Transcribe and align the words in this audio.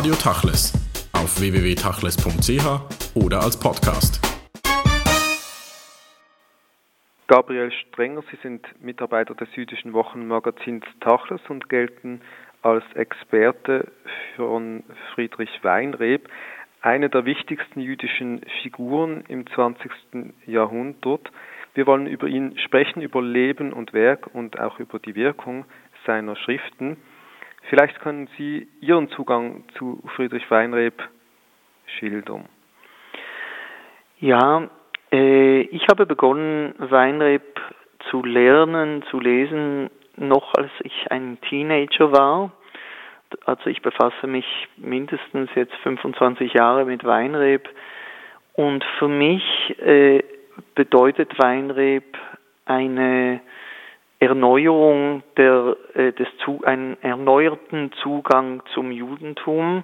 Radio 0.00 0.14
Tachles 0.14 0.72
auf 1.12 1.38
www.tachles.ch 1.42 3.16
oder 3.22 3.42
als 3.42 3.60
Podcast. 3.60 4.18
Gabriel 7.26 7.70
Strenger, 7.70 8.22
Sie 8.30 8.38
sind 8.42 8.66
Mitarbeiter 8.82 9.34
des 9.34 9.54
jüdischen 9.54 9.92
Wochenmagazins 9.92 10.86
Tachles 11.00 11.42
und 11.50 11.68
gelten 11.68 12.22
als 12.62 12.82
Experte 12.94 13.92
von 14.36 14.84
Friedrich 15.14 15.50
Weinreb, 15.60 16.30
eine 16.80 17.10
der 17.10 17.26
wichtigsten 17.26 17.80
jüdischen 17.80 18.40
Figuren 18.62 19.24
im 19.28 19.46
20. 19.48 19.90
Jahrhundert. 20.46 21.30
Wir 21.74 21.86
wollen 21.86 22.06
über 22.06 22.26
ihn 22.26 22.56
sprechen, 22.56 23.02
über 23.02 23.20
Leben 23.20 23.74
und 23.74 23.92
Werk 23.92 24.34
und 24.34 24.58
auch 24.58 24.80
über 24.80 24.98
die 24.98 25.14
Wirkung 25.14 25.66
seiner 26.06 26.36
Schriften. 26.36 26.96
Vielleicht 27.68 28.00
können 28.00 28.28
Sie 28.36 28.68
Ihren 28.80 29.08
Zugang 29.10 29.64
zu 29.76 30.02
Friedrich 30.16 30.50
Weinreb 30.50 30.94
schildern. 31.98 32.48
Ja, 34.18 34.68
äh, 35.12 35.60
ich 35.62 35.86
habe 35.90 36.06
begonnen, 36.06 36.74
Weinreb 36.78 37.60
zu 38.10 38.22
lernen, 38.24 39.02
zu 39.10 39.20
lesen, 39.20 39.90
noch 40.16 40.54
als 40.54 40.70
ich 40.82 41.10
ein 41.10 41.38
Teenager 41.48 42.12
war. 42.12 42.52
Also 43.46 43.70
ich 43.70 43.80
befasse 43.80 44.26
mich 44.26 44.46
mindestens 44.76 45.50
jetzt 45.54 45.74
25 45.82 46.52
Jahre 46.52 46.84
mit 46.84 47.04
Weinreb 47.04 47.68
und 48.54 48.84
für 48.98 49.08
mich 49.08 49.42
äh, 49.80 50.22
bedeutet 50.74 51.38
Weinreb 51.38 52.04
eine 52.66 53.40
Erneuerung 54.20 55.22
der, 55.38 55.76
äh, 55.94 56.12
des 56.12 56.28
zu, 56.44 56.60
einen 56.64 56.96
erneuerten 57.02 57.90
Zugang 58.02 58.62
zum 58.74 58.92
Judentum. 58.92 59.82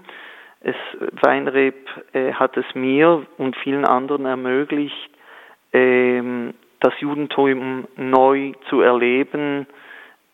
Es, 0.60 0.76
Weinreb 1.22 1.74
äh, 2.12 2.32
hat 2.34 2.56
es 2.56 2.66
mir 2.74 3.26
und 3.38 3.56
vielen 3.56 3.86
anderen 3.86 4.26
ermöglicht, 4.26 5.10
ähm, 5.72 6.52
das 6.80 6.92
Judentum 7.00 7.88
neu 7.96 8.52
zu 8.68 8.82
erleben, 8.82 9.66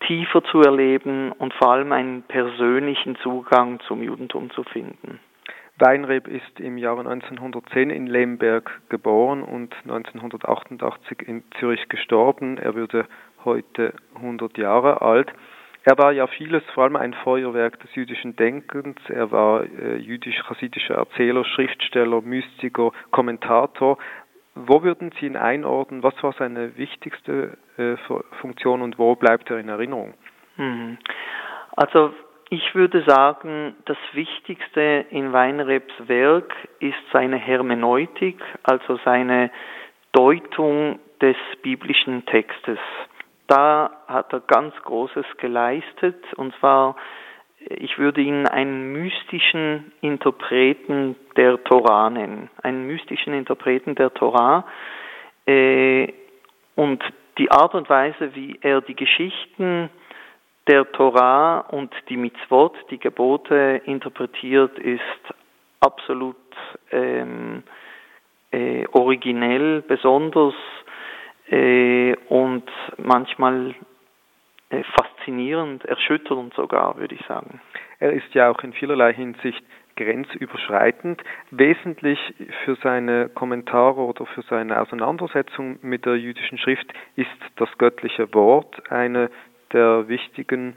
tiefer 0.07 0.43
zu 0.45 0.63
erleben 0.63 1.31
und 1.31 1.55
vor 1.55 1.71
allem 1.71 1.93
einen 1.93 2.23
persönlichen 2.23 3.15
Zugang 3.17 3.79
zum 3.87 4.03
Judentum 4.03 4.51
zu 4.51 4.65
finden. 4.65 5.21
Weinreb 5.79 6.29
ist 6.29 6.61
im 6.61 6.77
Jahre 6.77 7.01
1910 7.01 7.91
in 7.91 8.07
Lemberg 8.07 8.83
geboren 8.89 9.43
und 9.43 9.75
1988 9.85 11.23
in 11.27 11.43
Zürich 11.59 11.89
gestorben. 11.89 12.59
Er 12.59 12.75
würde 12.75 13.07
heute 13.45 13.95
100 14.15 14.59
Jahre 14.59 15.03
alt. 15.03 15.33
Er 15.85 15.99
war 15.99 16.13
ja 16.13 16.29
vieles, 16.29 16.63
vor 16.75 16.85
allem 16.85 16.97
ein 16.97 17.13
Feuerwerk 17.13 17.81
des 17.81 17.93
jüdischen 17.95 18.37
Denkens. 18.37 18.99
Er 19.09 19.33
war 19.33 19.65
äh, 19.65 19.97
jüdisch-chassidischer 19.97 20.95
Erzähler, 20.95 21.45
Schriftsteller, 21.45 22.21
Mystiker, 22.21 22.93
Kommentator. 23.11 23.99
Wo 24.55 24.83
würden 24.85 25.11
Sie 25.19 25.27
ihn 25.27 25.37
einordnen? 25.37 26.03
Was 26.03 26.15
war 26.23 26.35
seine 26.35 26.77
wichtigste 26.77 27.59
äh, 27.79 27.97
Funktion 28.41 28.83
und 28.83 28.99
wo 28.99 29.17
bleibt 29.17 29.51
er 29.51 29.59
in 29.59 29.69
Erinnerung? 29.69 30.15
Mhm. 30.57 30.99
Also 31.75 32.13
ich 32.51 32.75
würde 32.75 33.03
sagen, 33.07 33.75
das 33.87 33.97
Wichtigste 34.13 35.07
in 35.11 35.33
Weinrebs 35.33 35.95
Werk 36.07 36.55
ist 36.81 36.99
seine 37.11 37.37
Hermeneutik, 37.37 38.41
also 38.63 38.99
seine 39.05 39.51
Deutung 40.13 40.99
des 41.23 41.37
biblischen 41.63 42.27
Textes. 42.27 42.79
Da 43.47 43.91
hat 44.07 44.33
er 44.33 44.41
ganz 44.41 44.75
Großes 44.83 45.27
geleistet, 45.39 46.17
und 46.37 46.55
zwar, 46.57 46.97
ich 47.59 47.99
würde 47.99 48.21
ihn 48.21 48.47
einen 48.47 48.93
mystischen 48.93 49.93
Interpreten 50.01 51.17
der 51.37 51.63
Torah 51.65 52.11
nennen, 52.11 52.51
einen 52.63 52.87
mystischen 52.87 53.35
Interpreten 53.35 53.95
der 53.95 54.13
Torah. 54.15 54.65
Äh, 55.47 56.13
und 56.75 57.03
die 57.39 57.51
Art 57.51 57.75
und 57.75 57.89
Weise, 57.89 58.35
wie 58.35 58.59
er 58.63 58.81
die 58.81 58.97
Geschichten 58.97 59.91
der 60.69 60.91
Torah 60.93 61.61
und 61.61 61.93
die 62.09 62.17
Mitzvot, 62.17 62.77
die 62.91 62.99
Gebote 62.99 63.83
interpretiert, 63.85 64.79
ist 64.79 65.03
absolut 65.81 66.37
ähm, 66.91 67.65
äh, 68.53 68.87
originell, 68.93 69.83
besonders 69.83 70.55
und 72.29 72.65
manchmal 72.97 73.75
äh, 74.71 74.83
faszinierend, 74.85 75.85
erschütternd 75.85 76.55
sogar, 76.55 76.97
würde 76.97 77.15
ich 77.15 77.27
sagen. 77.27 77.61
Er 77.99 78.13
ist 78.13 78.33
ja 78.35 78.51
auch 78.51 78.63
in 78.63 78.73
vielerlei 78.73 79.13
Hinsicht 79.13 79.63
grenzüberschreitend. 79.97 81.23
Wesentlich 81.51 82.19
für 82.65 82.77
seine 82.77 83.29
Kommentare 83.29 84.01
oder 84.01 84.27
für 84.27 84.43
seine 84.43 84.81
Auseinandersetzung 84.81 85.79
mit 85.83 86.07
der 86.07 86.17
jüdischen 86.17 86.59
Schrift 86.59 86.93
ist 87.17 87.29
das 87.57 87.69
göttliche 87.79 88.33
Wort, 88.35 88.91
eine 88.91 89.31
der 89.73 90.09
wichtigen 90.09 90.77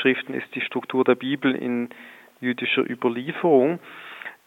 Schriften 0.00 0.34
ist 0.34 0.52
die 0.54 0.60
Struktur 0.60 1.04
der 1.04 1.14
Bibel 1.14 1.54
in 1.54 1.88
jüdischer 2.40 2.88
Überlieferung. 2.88 3.78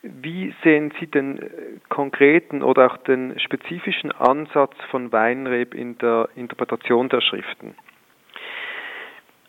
Wie 0.01 0.53
sehen 0.63 0.93
Sie 0.99 1.07
den 1.07 1.39
äh, 1.39 1.49
konkreten 1.89 2.61
oder 2.61 2.91
auch 2.91 2.97
den 2.97 3.37
spezifischen 3.39 4.11
Ansatz 4.11 4.75
von 4.91 5.11
Weinreb 5.11 5.73
in 5.73 5.97
der 5.97 6.29
Interpretation 6.35 7.09
der 7.09 7.21
Schriften? 7.21 7.75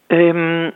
Ähm, 0.09 0.73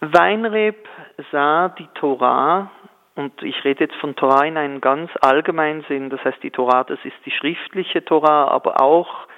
Weinreb 0.00 0.88
sah 1.30 1.68
die 1.68 1.88
Torah, 1.94 2.70
und 3.14 3.42
ich 3.42 3.62
rede 3.64 3.84
jetzt 3.84 3.96
von 3.96 4.16
Torah 4.16 4.46
in 4.46 4.56
einem 4.56 4.80
ganz 4.80 5.10
allgemeinen 5.20 5.84
Sinn, 5.88 6.08
das 6.08 6.24
heißt 6.24 6.42
die 6.42 6.50
Torah, 6.50 6.84
das 6.84 6.98
ist 7.04 7.16
die 7.26 7.30
schriftliche 7.30 8.04
Torah, 8.04 8.48
aber 8.48 8.80
auch 8.80 9.28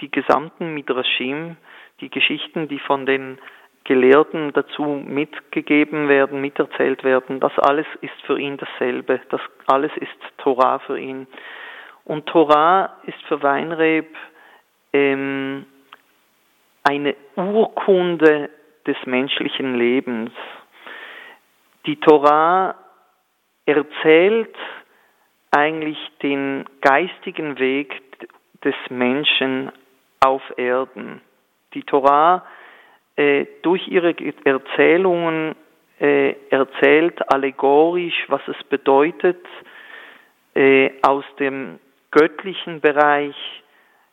die 0.00 0.10
gesamten 0.10 0.72
Midrashim, 0.72 1.56
die 2.00 2.08
Geschichten, 2.08 2.68
die 2.68 2.78
von 2.78 3.04
den 3.04 3.38
Gelehrten 3.84 4.52
dazu 4.52 4.82
mitgegeben 4.84 6.08
werden, 6.08 6.40
miterzählt 6.40 7.04
werden, 7.04 7.40
das 7.40 7.58
alles 7.58 7.86
ist 8.00 8.20
für 8.26 8.38
ihn 8.38 8.58
dasselbe, 8.58 9.20
das 9.30 9.40
alles 9.66 9.92
ist 9.96 10.38
Torah 10.38 10.78
für 10.80 10.98
ihn. 10.98 11.26
Und 12.04 12.26
Torah 12.26 12.96
ist 13.04 13.20
für 13.28 13.42
Weinreb 13.42 14.14
ähm, 14.92 15.66
eine 16.82 17.14
Urkunde 17.36 18.50
des 18.86 18.96
menschlichen 19.04 19.74
Lebens. 19.74 20.32
Die 21.86 21.96
Torah 21.96 22.74
erzählt 23.66 24.56
eigentlich 25.50 25.98
den 26.22 26.64
geistigen 26.80 27.58
Weg 27.58 28.02
des 28.64 28.74
Menschen 28.90 29.70
auf 30.20 30.42
Erden. 30.56 31.20
Die 31.74 31.82
Torah 31.82 32.44
äh, 33.18 33.46
durch 33.62 33.88
ihre 33.88 34.14
Erzählungen 34.44 35.56
äh, 35.98 36.36
erzählt 36.50 37.20
allegorisch, 37.32 38.26
was 38.28 38.40
es 38.46 38.62
bedeutet, 38.68 39.44
äh, 40.54 40.90
aus 41.02 41.24
dem 41.40 41.80
göttlichen 42.12 42.80
Bereich 42.80 43.34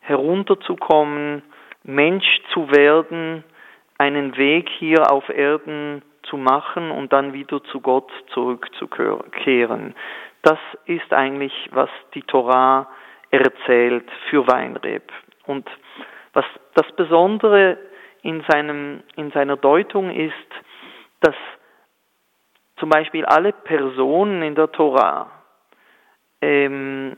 herunterzukommen, 0.00 1.42
Mensch 1.84 2.26
zu 2.52 2.68
werden, 2.72 3.44
einen 3.96 4.36
Weg 4.36 4.68
hier 4.76 5.08
auf 5.12 5.28
Erden 5.28 6.02
zu 6.24 6.36
machen 6.36 6.90
und 6.90 7.12
dann 7.12 7.32
wieder 7.32 7.62
zu 7.70 7.80
Gott 7.80 8.10
zurückzukehren. 8.34 9.94
Das 10.42 10.58
ist 10.86 11.12
eigentlich, 11.12 11.52
was 11.70 11.90
die 12.14 12.22
Torah 12.22 12.88
erzählt 13.30 14.10
für 14.28 14.48
Weinreb. 14.48 15.12
Und 15.46 15.68
was 16.32 16.44
das 16.74 16.90
Besondere 16.96 17.78
in, 18.26 18.42
seinem, 18.48 19.04
in 19.14 19.30
seiner 19.30 19.56
Deutung 19.56 20.10
ist, 20.10 20.34
dass 21.20 21.34
zum 22.78 22.88
Beispiel 22.88 23.24
alle 23.24 23.52
Personen 23.52 24.42
in 24.42 24.56
der 24.56 24.70
Tora 24.72 25.30
ähm, 26.42 27.16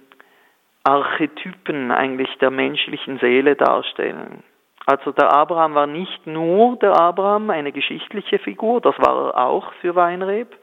Archetypen 0.84 1.90
eigentlich 1.90 2.28
der 2.38 2.50
menschlichen 2.50 3.18
Seele 3.20 3.56
darstellen. 3.56 4.44
Also 4.84 5.12
der 5.12 5.32
Abraham 5.32 5.74
war 5.74 5.86
nicht 5.86 6.26
nur 6.26 6.76
der 6.76 6.94
Abraham, 6.94 7.50
eine 7.50 7.72
geschichtliche 7.72 8.38
Figur, 8.38 8.80
das 8.82 8.94
war 8.98 9.34
er 9.34 9.46
auch 9.46 9.72
für 9.80 9.94
Weinreb, 9.94 10.54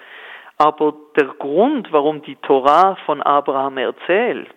aber 0.57 0.93
der 1.19 1.27
Grund, 1.39 1.91
warum 1.91 2.21
die 2.21 2.35
Tora 2.37 2.97
von 3.05 3.21
Abraham 3.21 3.77
erzählt, 3.77 4.55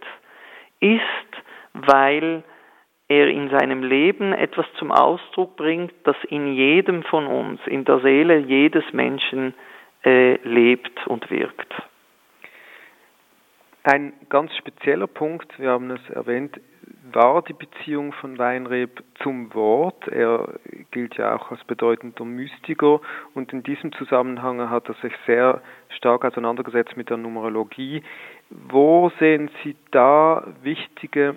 ist, 0.81 1.01
weil 1.73 2.45
er 3.09 3.29
in 3.29 3.49
seinem 3.51 3.83
Leben 3.83 4.33
etwas 4.33 4.67
zum 4.79 4.93
Ausdruck 4.93 5.57
bringt, 5.57 5.93
das 6.05 6.17
in 6.29 6.55
jedem 6.55 7.03
von 7.03 7.27
uns, 7.27 7.61
in 7.67 7.85
der 7.85 8.01
Seele 8.01 8.39
jedes 8.39 8.85
Menschen 8.93 9.55
äh, 10.05 10.35
lebt 10.47 11.07
und 11.07 11.31
wirkt. 11.31 11.75
Ein 13.83 14.13
ganz 14.29 14.55
spezieller 14.57 15.07
Punkt, 15.07 15.59
wir 15.59 15.71
haben 15.71 15.91
es 15.91 16.11
erwähnt, 16.11 16.61
war 17.13 17.43
die 17.43 17.55
Beziehung 17.55 18.13
von 18.13 18.37
Weinreb 18.39 19.03
zum 19.23 19.55
Wort? 19.55 20.07
Er 20.09 20.59
gilt 20.91 21.17
ja 21.17 21.35
auch 21.37 21.51
als 21.51 21.65
bedeutender 21.65 22.25
Mystiker 22.25 23.01
und 23.35 23.53
in 23.55 23.63
diesem 23.63 23.93
Zusammenhang 23.93 24.69
hat 24.69 24.89
er 24.89 24.95
sich 24.97 25.15
sehr 25.27 25.63
stark 25.97 26.27
auseinandergesetzt 26.27 26.99
mit 26.99 27.09
der 27.09 27.17
Numerologie. 27.17 28.03
Wo 28.51 29.11
sehen 29.19 29.51
Sie 29.63 29.75
da 29.91 30.47
wichtige 30.63 31.37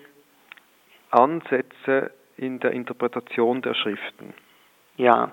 Ansätze 1.11 2.11
in 2.37 2.59
der 2.59 2.71
Interpretation 2.71 3.61
der 3.61 3.73
Schriften? 3.73 4.33
Ja, 4.97 5.31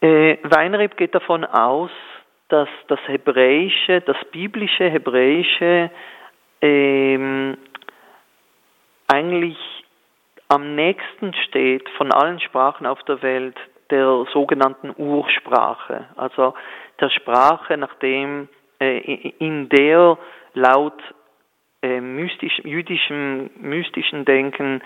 äh, 0.00 0.38
Weinreb 0.42 0.96
geht 0.96 1.14
davon 1.14 1.44
aus, 1.44 1.90
dass 2.48 2.68
das 2.88 2.98
Hebräische, 3.06 4.00
das 4.00 4.16
biblische 4.32 4.88
Hebräische 4.88 5.90
ähm, 6.60 7.56
eigentlich 9.06 9.58
am 10.48 10.74
nächsten 10.74 11.32
steht 11.46 11.88
von 11.90 12.12
allen 12.12 12.40
Sprachen 12.40 12.86
auf 12.86 13.02
der 13.04 13.22
Welt 13.22 13.56
der 13.90 14.26
sogenannten 14.32 14.92
Ursprache, 14.96 16.06
also 16.16 16.54
der 17.00 17.10
Sprache, 17.10 17.76
nachdem 17.76 18.48
äh, 18.80 18.98
in 19.38 19.68
der 19.68 20.18
laut 20.54 21.00
äh, 21.82 22.00
mystisch, 22.00 22.60
jüdischem 22.64 23.50
mystischen 23.56 24.24
Denken 24.24 24.82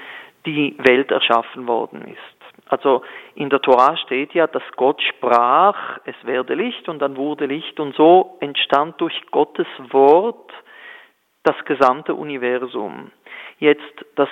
die 0.47 0.77
Welt 0.79 1.11
erschaffen 1.11 1.67
worden 1.67 2.03
ist. 2.03 2.45
Also 2.67 3.03
in 3.35 3.51
der 3.51 3.61
Tora 3.61 3.97
steht 3.99 4.33
ja, 4.33 4.47
dass 4.47 4.63
Gott 4.77 5.03
sprach, 5.03 5.99
es 6.05 6.15
werde 6.25 6.55
Licht 6.55 6.89
und 6.89 7.01
dann 7.01 7.17
wurde 7.17 7.47
Licht 7.47 7.79
und 7.79 7.95
so 7.95 8.37
entstand 8.41 9.01
durch 9.01 9.15
Gottes 9.31 9.67
Wort 9.91 10.51
das 11.43 11.57
gesamte 11.67 12.15
Universum. 12.15 13.11
Jetzt 13.59 14.05
das 14.17 14.31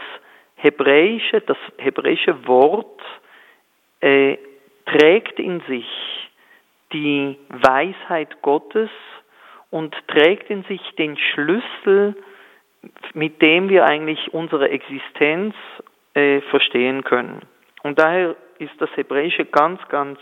hebräische, 0.57 1.41
das 1.43 1.59
hebräische 1.79 2.47
Wort 2.47 3.01
äh, 4.01 4.39
trägt 4.87 5.39
in 5.39 5.61
sich 5.69 5.87
die 6.93 7.39
Weisheit 7.49 8.43
Gottes 8.43 8.91
und 9.71 9.95
trägt 10.09 10.51
in 10.51 10.65
sich 10.65 10.81
den 10.97 11.17
Schlüssel, 11.17 12.17
mit 13.15 13.41
dem 13.43 13.69
wir 13.69 13.85
eigentlich 13.85 14.33
unsere 14.33 14.71
Existenz 14.71 15.55
äh, 16.15 16.41
verstehen 16.43 17.05
können. 17.05 17.43
Und 17.83 17.99
daher 17.99 18.37
ist 18.59 18.73
das 18.79 18.91
Hebräische 18.97 19.45
ganz, 19.45 19.81
ganz 19.89 20.19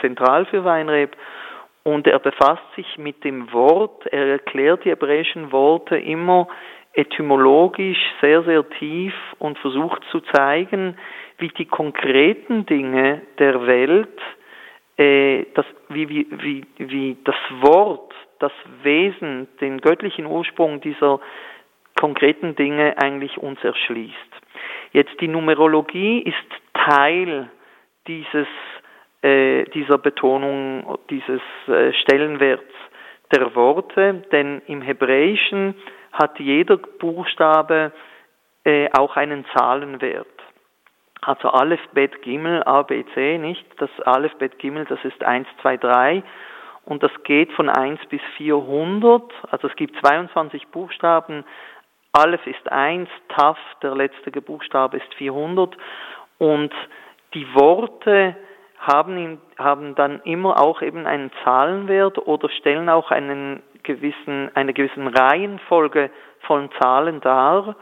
zentral 0.00 0.46
für 0.46 0.64
Weinreb 0.64 1.16
und 1.82 2.06
er 2.06 2.18
befasst 2.18 2.62
sich 2.76 2.98
mit 2.98 3.24
dem 3.24 3.52
Wort, 3.52 4.06
er 4.06 4.26
erklärt 4.26 4.84
die 4.84 4.90
hebräischen 4.90 5.52
Worte 5.52 5.96
immer 5.96 6.48
etymologisch 6.92 7.98
sehr, 8.20 8.42
sehr 8.42 8.68
tief 8.70 9.14
und 9.38 9.58
versucht 9.58 10.02
zu 10.10 10.20
zeigen, 10.20 10.96
wie 11.38 11.48
die 11.48 11.66
konkreten 11.66 12.66
Dinge 12.66 13.22
der 13.38 13.66
Welt, 13.66 14.18
äh, 14.96 15.46
das, 15.54 15.64
wie, 15.88 16.08
wie, 16.08 16.26
wie, 16.30 16.64
wie 16.78 17.16
das 17.24 17.36
Wort, 17.60 18.12
das 18.40 18.52
Wesen, 18.82 19.48
den 19.60 19.80
göttlichen 19.80 20.26
Ursprung 20.26 20.80
dieser 20.80 21.20
konkreten 21.98 22.54
Dinge 22.56 22.94
eigentlich 22.98 23.38
uns 23.38 23.62
erschließt. 23.62 24.14
Jetzt 24.92 25.20
die 25.20 25.28
Numerologie 25.28 26.20
ist 26.20 26.36
Teil 26.72 27.50
dieses, 28.06 28.46
äh, 29.22 29.64
dieser 29.74 29.98
Betonung, 29.98 30.98
dieses 31.10 31.42
äh, 31.66 31.92
Stellenwerts 31.92 32.62
der 33.34 33.54
Worte, 33.54 34.24
denn 34.32 34.62
im 34.66 34.80
Hebräischen 34.80 35.74
hat 36.12 36.38
jeder 36.38 36.78
Buchstabe 36.78 37.92
äh, 38.64 38.88
auch 38.96 39.16
einen 39.16 39.44
Zahlenwert. 39.56 40.26
Also 41.20 41.48
Aleph, 41.48 41.80
Bet, 41.92 42.22
Gimel, 42.22 42.62
A, 42.64 42.82
B, 42.82 43.04
C, 43.14 43.38
nicht? 43.38 43.66
Das 43.78 43.90
Aleph, 44.04 44.34
Bet, 44.38 44.58
Gimel, 44.58 44.86
das 44.86 45.04
ist 45.04 45.22
1, 45.22 45.46
2, 45.62 45.76
3 45.76 46.22
und 46.84 47.02
das 47.02 47.10
geht 47.24 47.52
von 47.52 47.68
1 47.68 48.00
bis 48.08 48.20
400. 48.38 49.22
Also 49.50 49.68
es 49.68 49.76
gibt 49.76 49.94
22 50.00 50.68
Buchstaben. 50.68 51.44
Aleph 52.18 52.46
ist 52.48 52.70
1, 52.72 53.08
Taf, 53.28 53.56
der 53.80 53.94
letzte 53.94 54.32
Buchstabe, 54.40 54.96
ist 54.96 55.14
400 55.14 55.76
und 56.38 56.74
die 57.32 57.46
Worte 57.54 58.34
haben, 58.78 59.40
haben 59.56 59.94
dann 59.94 60.20
immer 60.22 60.60
auch 60.60 60.82
eben 60.82 61.06
einen 61.06 61.30
Zahlenwert 61.44 62.18
oder 62.18 62.48
stellen 62.48 62.88
auch 62.88 63.12
einen 63.12 63.62
gewissen, 63.84 64.50
eine 64.54 64.72
gewissen 64.74 65.06
Reihenfolge 65.06 66.10
von 66.40 66.70
Zahlen 66.80 67.20
dar. 67.20 67.76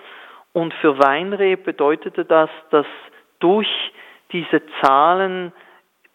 Und 0.53 0.75
für 0.75 0.99
Weinreb 0.99 1.65
bedeutete 1.65 2.27
das, 2.27 2.51
dass 2.71 2.87
durch 3.39 3.69
diese 4.33 4.61
Zahlen 4.83 5.53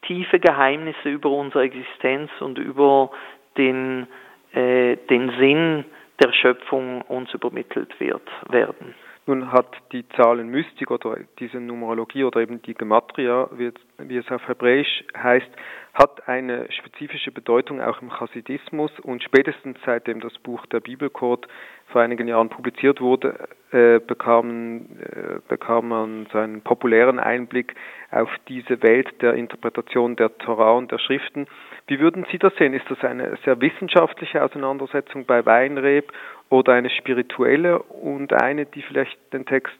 tiefe 0.04 0.40
Geheimnisse 0.40 1.10
über 1.10 1.32
unsere 1.32 1.64
Existenz 1.64 2.30
und 2.40 2.60
über 2.60 3.10
den, 3.58 4.08
äh, 4.54 4.98
den 5.10 5.32
Sinn 5.40 5.86
der 6.22 6.32
Schöpfung 6.34 7.02
uns 7.04 7.34
übermittelt 7.34 8.00
wird, 8.00 8.28
werden. 8.50 8.94
Nun 9.28 9.52
hat 9.52 9.68
die 9.92 10.08
Zahlenmystik 10.10 10.90
oder 10.90 11.18
diese 11.40 11.60
Numerologie 11.60 12.24
oder 12.24 12.42
eben 12.42 12.62
die 12.64 12.74
Gematria, 12.74 13.50
wie, 13.52 14.18
es 14.18 14.32
auf 14.32 14.48
Hebräisch 14.48 15.04
heißt, 15.16 15.50
hat 15.94 16.28
eine 16.28 16.72
spezifische 16.72 17.32
Bedeutung 17.32 17.82
auch 17.82 18.02
im 18.02 18.10
Chassidismus 18.10 18.92
und 19.02 19.24
spätestens 19.24 19.78
seitdem 19.86 20.22
das 20.22 20.38
Buch 20.40 20.66
der 20.68 20.80
Bibelcode 20.80 21.48
vor 21.88 22.02
einigen 22.02 22.28
Jahren 22.28 22.50
publiziert 22.50 23.00
wurde, 23.00 23.48
äh, 23.72 24.00
bekam, 24.00 24.88
äh, 25.00 25.40
bekam 25.48 25.90
man 25.90 26.28
so 26.32 26.40
einen 26.40 26.62
populären 26.62 27.20
Einblick 27.20 27.76
auf 28.10 28.30
diese 28.48 28.82
Welt 28.82 29.22
der 29.22 29.36
Interpretation 29.36 30.16
der 30.16 30.36
Torah 30.40 30.72
und 30.72 30.92
der 30.92 30.98
Schriften. 30.98 31.46
Wie 31.88 32.00
würden 32.00 32.26
Sie 32.32 32.38
das 32.38 32.56
sehen? 32.56 32.74
Ist 32.74 32.90
das 32.90 33.04
eine 33.04 33.38
sehr 33.44 33.60
wissenschaftliche 33.60 34.44
Auseinandersetzung 34.44 35.26
bei 35.26 35.46
Weinreb 35.46 36.12
oder 36.50 36.74
eine 36.74 36.90
spirituelle 36.90 37.82
und 37.82 38.34
eine, 38.34 38.66
die 38.66 38.82
vielleicht 38.82 39.18
den 39.34 39.46
Text 39.46 39.78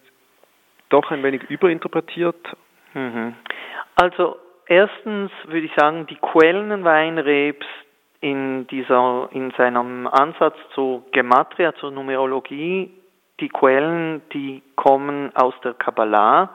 doch 0.90 1.12
ein 1.12 1.24
wenig 1.24 1.44
überinterpretiert? 1.50 2.56
Mhm. 2.94 3.36
Also 3.96 4.38
erstens 4.68 5.32
würde 5.46 5.66
ich 5.66 5.74
sagen, 5.76 6.08
die 6.08 6.18
Quellen 6.18 6.84
Weinrebs 6.84 7.66
in 8.20 8.68
dieser 8.68 9.30
in 9.32 9.52
seinem 9.58 10.08
Ansatz 10.08 10.56
zur 10.76 11.04
Gematria, 11.12 11.74
zur 11.76 11.92
Numerologie, 11.92 12.92
die 13.40 13.50
Quellen, 13.50 14.22
die 14.34 14.62
kommen 14.76 15.36
aus 15.36 15.56
der 15.64 15.74
Kabbalah. 15.74 16.52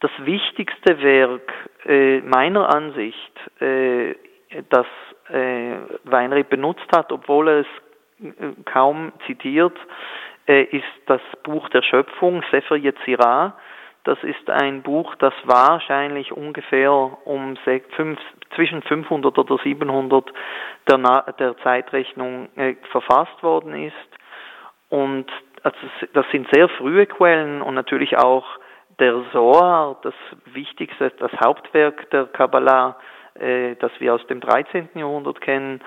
Das 0.00 0.10
wichtigste 0.18 1.02
Werk 1.02 1.52
äh, 1.86 2.20
meiner 2.20 2.74
Ansicht, 2.74 3.32
äh, 3.60 4.14
das 4.70 4.86
äh, 5.28 5.76
Weinreb 6.04 6.50
benutzt 6.50 6.86
hat, 6.94 7.12
obwohl 7.12 7.48
er 7.48 7.60
es 7.60 7.66
äh, 8.20 8.52
kaum 8.64 9.12
zitiert, 9.26 9.76
äh, 10.46 10.64
ist 10.64 10.84
das 11.06 11.20
Buch 11.44 11.68
der 11.70 11.82
Schöpfung, 11.82 12.42
Sefer 12.50 12.76
Yetzirah. 12.76 13.56
Das 14.04 14.18
ist 14.24 14.50
ein 14.50 14.82
Buch, 14.82 15.14
das 15.16 15.32
wahrscheinlich 15.44 16.32
ungefähr 16.32 16.92
um 16.92 17.56
fünf, 17.94 18.18
zwischen 18.56 18.82
500 18.82 19.38
oder 19.38 19.58
700 19.62 20.32
der, 20.88 20.98
der 21.38 21.56
Zeitrechnung 21.58 22.48
äh, 22.56 22.74
verfasst 22.90 23.42
worden 23.44 23.74
ist. 23.84 23.94
Und 24.88 25.30
also 25.62 25.78
das 26.14 26.26
sind 26.32 26.48
sehr 26.52 26.68
frühe 26.68 27.06
Quellen 27.06 27.62
und 27.62 27.74
natürlich 27.74 28.18
auch 28.18 28.44
der 28.98 29.22
Zohar, 29.32 29.98
das 30.02 30.14
wichtigste, 30.46 31.10
das 31.18 31.32
Hauptwerk 31.42 32.10
der 32.10 32.26
Kabbalah, 32.26 32.96
äh, 33.34 33.74
das 33.76 33.92
wir 33.98 34.14
aus 34.14 34.26
dem 34.26 34.40
13. 34.40 34.90
Jahrhundert 34.94 35.40
kennen, 35.40 35.80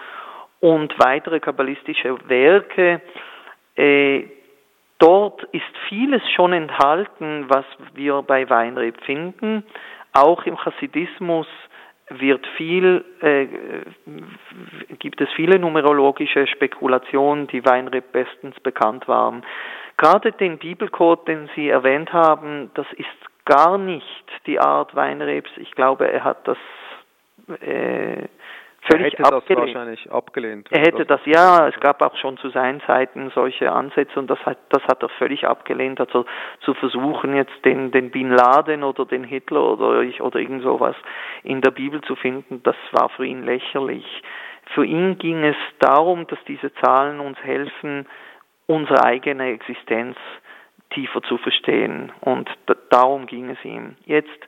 und 0.60 0.98
weitere 0.98 1.40
kabbalistische 1.40 2.18
Werke. 2.28 3.02
Äh, 3.76 4.24
dort 5.00 5.44
ist 5.52 5.64
vieles 5.90 6.22
schon 6.32 6.54
enthalten, 6.54 7.46
was 7.50 7.66
wir 7.94 8.22
bei 8.24 8.50
Weinreb 8.50 9.00
finden. 9.04 9.64
Auch 10.14 10.46
im 10.46 10.58
Chassidismus 10.58 11.48
wird 12.10 12.46
viel, 12.56 13.04
äh, 13.22 13.48
gibt 15.00 15.22
es 15.22 15.30
viele 15.36 15.60
numerologische 15.60 16.48
Spekulationen, 16.48 17.48
die 17.48 17.66
Weinreb 17.66 18.12
bestens 18.12 18.60
bekannt 18.62 19.08
waren. 19.08 19.44
Gerade 19.98 20.32
den 20.32 20.58
Bibelcode, 20.58 21.28
den 21.28 21.50
Sie 21.56 21.70
erwähnt 21.70 22.12
haben, 22.14 22.72
das 22.76 22.88
ist 22.94 23.08
gar 23.46 23.78
nicht 23.78 24.26
die 24.46 24.60
Art 24.60 24.96
Weinrebs. 24.96 25.50
Ich 25.58 25.72
glaube, 25.72 26.12
er 26.12 26.24
hat 26.24 26.48
das 26.48 26.58
äh, 27.62 28.28
völlig 28.82 29.14
er 29.14 29.20
hätte 29.20 29.24
abgelehnt. 29.24 29.50
das 29.50 29.58
wahrscheinlich 29.58 30.12
abgelehnt. 30.12 30.68
Er 30.72 30.80
hätte 30.82 31.06
das, 31.06 31.22
ja, 31.26 31.68
es 31.68 31.80
gab 31.80 32.02
auch 32.02 32.16
schon 32.18 32.38
zu 32.38 32.50
seinen 32.50 32.82
Zeiten 32.82 33.32
solche 33.34 33.72
Ansätze 33.72 34.20
und 34.20 34.30
das 34.30 34.40
hat, 34.46 34.58
das 34.70 34.84
hat 34.84 35.02
er 35.02 35.10
völlig 35.10 35.48
abgelehnt. 35.48 36.00
Also 36.00 36.26
zu 36.62 36.74
versuchen, 36.76 37.36
jetzt 37.36 37.66
den, 37.66 37.92
den 37.92 38.12
Bin 38.12 38.32
Laden 38.32 38.84
oder 38.84 39.06
den 39.06 39.24
Hitler 39.24 39.64
oder, 39.64 40.06
oder 40.20 40.40
irgend 40.40 40.64
sowas 40.64 40.96
in 41.44 41.62
der 41.62 41.72
Bibel 41.72 42.02
zu 42.02 42.16
finden, 42.16 42.62
das 42.64 42.76
war 42.92 43.10
für 43.10 43.26
ihn 43.26 43.44
lächerlich. 43.44 44.06
Für 44.74 44.86
ihn 44.86 45.18
ging 45.18 45.44
es 45.44 45.58
darum, 45.80 46.26
dass 46.28 46.40
diese 46.48 46.74
Zahlen 46.76 47.20
uns 47.20 47.38
helfen, 47.44 48.08
unsere 48.68 49.04
eigene 49.04 49.52
Existenz 49.52 50.18
tiefer 50.92 51.22
zu 51.24 51.38
verstehen. 51.38 52.12
Und 52.22 52.50
darum 52.90 53.28
ging 53.28 53.50
es 53.50 53.64
ihm. 53.64 53.96
Jetzt, 54.06 54.40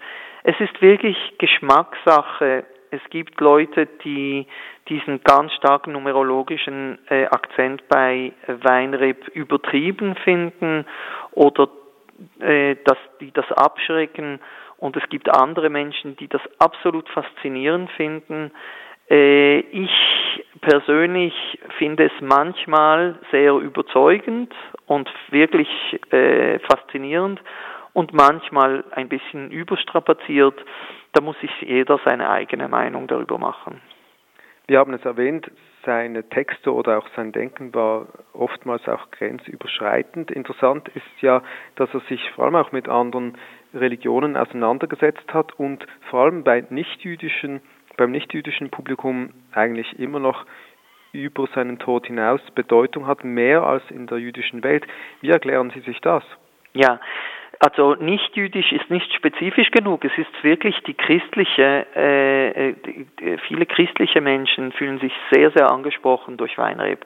es 0.43 0.59
ist 0.59 0.81
wirklich 0.81 1.17
Geschmackssache. 1.37 2.65
Es 2.91 3.01
gibt 3.09 3.39
Leute, 3.41 3.87
die 4.03 4.47
diesen 4.87 5.23
ganz 5.23 5.53
starken 5.53 5.91
numerologischen 5.91 6.99
äh, 7.09 7.25
Akzent 7.25 7.87
bei 7.89 8.31
Weinreb 8.47 9.27
übertrieben 9.29 10.15
finden 10.23 10.85
oder 11.31 11.69
äh, 12.39 12.75
dass 12.83 12.97
die 13.19 13.31
das 13.31 13.51
abschrecken. 13.51 14.39
Und 14.77 14.95
es 14.95 15.07
gibt 15.09 15.29
andere 15.29 15.69
Menschen, 15.69 16.15
die 16.17 16.27
das 16.27 16.41
absolut 16.59 17.09
faszinierend 17.09 17.89
finden. 17.91 18.51
Äh, 19.09 19.59
ich 19.59 19.91
persönlich 20.61 21.33
finde 21.77 22.05
es 22.05 22.11
manchmal 22.21 23.19
sehr 23.31 23.53
überzeugend 23.53 24.53
und 24.85 25.09
wirklich 25.29 25.69
äh, 26.11 26.59
faszinierend 26.59 27.41
und 27.97 28.13
manchmal 28.13 28.83
ein 28.91 29.09
bisschen 29.09 29.49
überstrapaziert. 29.49 30.53
Da 31.13 31.21
muss 31.21 31.35
sich 31.39 31.49
jeder 31.61 31.99
seine 32.05 32.29
eigene 32.29 32.67
Meinung 32.67 33.07
darüber 33.07 33.39
machen. 33.39 33.81
Wir 34.67 34.77
haben 34.77 34.93
es 34.93 35.03
erwähnt, 35.03 35.49
seine 35.83 36.29
Texte 36.29 36.71
oder 36.71 36.99
auch 36.99 37.07
sein 37.15 37.31
Denken 37.31 37.73
war 37.73 38.05
oftmals 38.33 38.87
auch 38.87 39.09
grenzüberschreitend. 39.09 40.29
Interessant 40.29 40.89
ist 40.89 41.21
ja, 41.21 41.41
dass 41.75 41.91
er 41.91 42.01
sich 42.01 42.21
vor 42.35 42.45
allem 42.45 42.57
auch 42.57 42.71
mit 42.71 42.87
anderen 42.87 43.35
Religionen 43.73 44.37
auseinandergesetzt 44.37 45.33
hat 45.33 45.57
und 45.57 45.83
vor 46.11 46.25
allem 46.25 46.43
bei 46.43 46.63
nichtjüdischen 46.69 47.61
beim 47.97 48.11
nichtjüdischen 48.11 48.69
Publikum 48.69 49.31
eigentlich 49.53 49.97
immer 49.97 50.19
noch 50.19 50.45
über 51.13 51.47
seinen 51.55 51.79
Tod 51.79 52.05
hinaus 52.05 52.41
Bedeutung 52.53 53.07
hat, 53.07 53.23
mehr 53.23 53.63
als 53.63 53.81
in 53.89 54.05
der 54.05 54.19
jüdischen 54.19 54.63
Welt. 54.63 54.85
Wie 55.21 55.31
erklären 55.31 55.71
Sie 55.73 55.79
sich 55.79 55.99
das? 56.01 56.23
Ja, 56.73 56.99
also 57.59 57.95
nicht 57.95 58.35
jüdisch 58.35 58.71
ist 58.71 58.89
nicht 58.89 59.11
spezifisch 59.13 59.71
genug. 59.71 60.05
Es 60.05 60.15
ist 60.17 60.43
wirklich 60.43 60.75
die 60.83 60.93
christliche, 60.93 61.87
äh, 61.95 62.73
die, 62.85 63.37
viele 63.47 63.65
christliche 63.65 64.21
Menschen 64.21 64.71
fühlen 64.73 64.99
sich 64.99 65.13
sehr, 65.31 65.51
sehr 65.51 65.71
angesprochen 65.71 66.37
durch 66.37 66.57
Weinreb. 66.57 67.03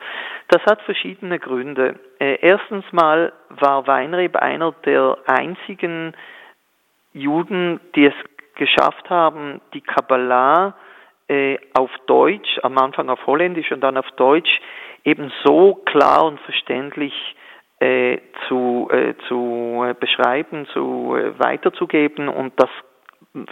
Das 0.50 0.62
hat 0.66 0.82
verschiedene 0.82 1.40
Gründe. 1.40 2.00
Äh, 2.20 2.40
erstens 2.42 2.84
mal 2.92 3.32
war 3.50 3.88
Weinreb 3.88 4.36
einer 4.36 4.74
der 4.86 5.18
einzigen 5.26 6.14
Juden, 7.14 7.80
die 7.96 8.06
es 8.06 8.14
geschafft 8.56 9.10
haben, 9.10 9.62
die 9.74 9.82
Kabbalah 9.82 10.76
äh, 11.28 11.58
auf 11.74 11.90
Deutsch, 12.08 12.60
am 12.64 12.78
Anfang 12.78 13.10
auf 13.10 13.26
Holländisch 13.26 13.72
und 13.72 13.82
dann 13.82 13.98
auf 13.98 14.10
Deutsch, 14.18 14.60
eben 15.06 15.32
so 15.46 15.76
klar 15.86 16.26
und 16.26 16.40
verständlich 16.42 17.14
äh, 17.82 18.20
zu, 18.48 18.90
äh, 18.92 19.16
zu 19.28 19.84
äh, 19.84 19.96
beschreiben, 20.00 20.68
zu 20.68 21.16
äh, 21.16 21.38
weiterzugeben 21.40 22.30
und 22.30 22.54
das, 22.58 22.70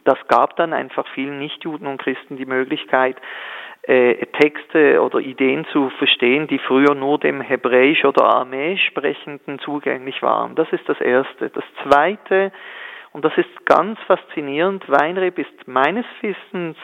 das 0.04 0.18
gab 0.28 0.56
dann 0.56 0.72
einfach 0.72 1.08
vielen 1.16 1.40
Nichtjuden 1.40 1.88
und 1.88 2.00
Christen 2.00 2.38
die 2.38 2.46
Möglichkeit, 2.46 3.18
äh, 3.84 4.26
Texte 4.40 5.02
oder 5.02 5.20
Ideen 5.20 5.66
zu 5.72 5.90
verstehen, 5.98 6.48
die 6.48 6.60
früher 6.60 6.94
nur 6.94 7.18
dem 7.18 7.42
Hebräisch 7.42 8.06
oder 8.06 8.24
Aramäisch 8.26 8.86
Sprechenden 8.86 9.58
zugänglich 9.60 10.22
waren. 10.22 10.54
Das 10.54 10.72
ist 10.72 10.88
das 10.88 11.02
Erste. 11.02 11.50
Das 11.50 11.64
Zweite, 11.84 12.52
und 13.14 13.26
das 13.26 13.36
ist 13.36 13.66
ganz 13.66 13.98
faszinierend. 14.06 14.84
Weinreb 14.88 15.40
ist 15.40 15.68
meines 15.68 16.06
Wissens 16.22 16.78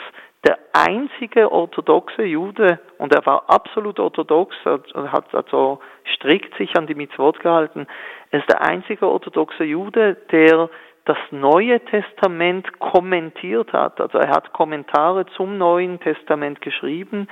der 0.45 0.57
einzige 0.73 1.51
orthodoxe 1.51 2.23
Jude, 2.23 2.79
und 2.97 3.13
er 3.13 3.25
war 3.25 3.49
absolut 3.49 3.99
orthodox, 3.99 4.55
hat 4.65 5.33
also 5.33 5.79
strikt 6.15 6.55
sich 6.57 6.77
an 6.77 6.87
die 6.87 6.95
Mitzvot 6.95 7.39
gehalten, 7.39 7.87
er 8.31 8.39
ist 8.39 8.49
der 8.49 8.61
einzige 8.61 9.07
orthodoxe 9.07 9.63
Jude, 9.63 10.17
der 10.31 10.69
das 11.05 11.17
Neue 11.31 11.79
Testament 11.85 12.79
kommentiert 12.79 13.71
hat. 13.73 14.01
Also 14.01 14.17
er 14.17 14.31
hat 14.31 14.53
Kommentare 14.53 15.25
zum 15.37 15.57
Neuen 15.57 15.99
Testament 15.99 16.61
geschrieben. 16.61 17.27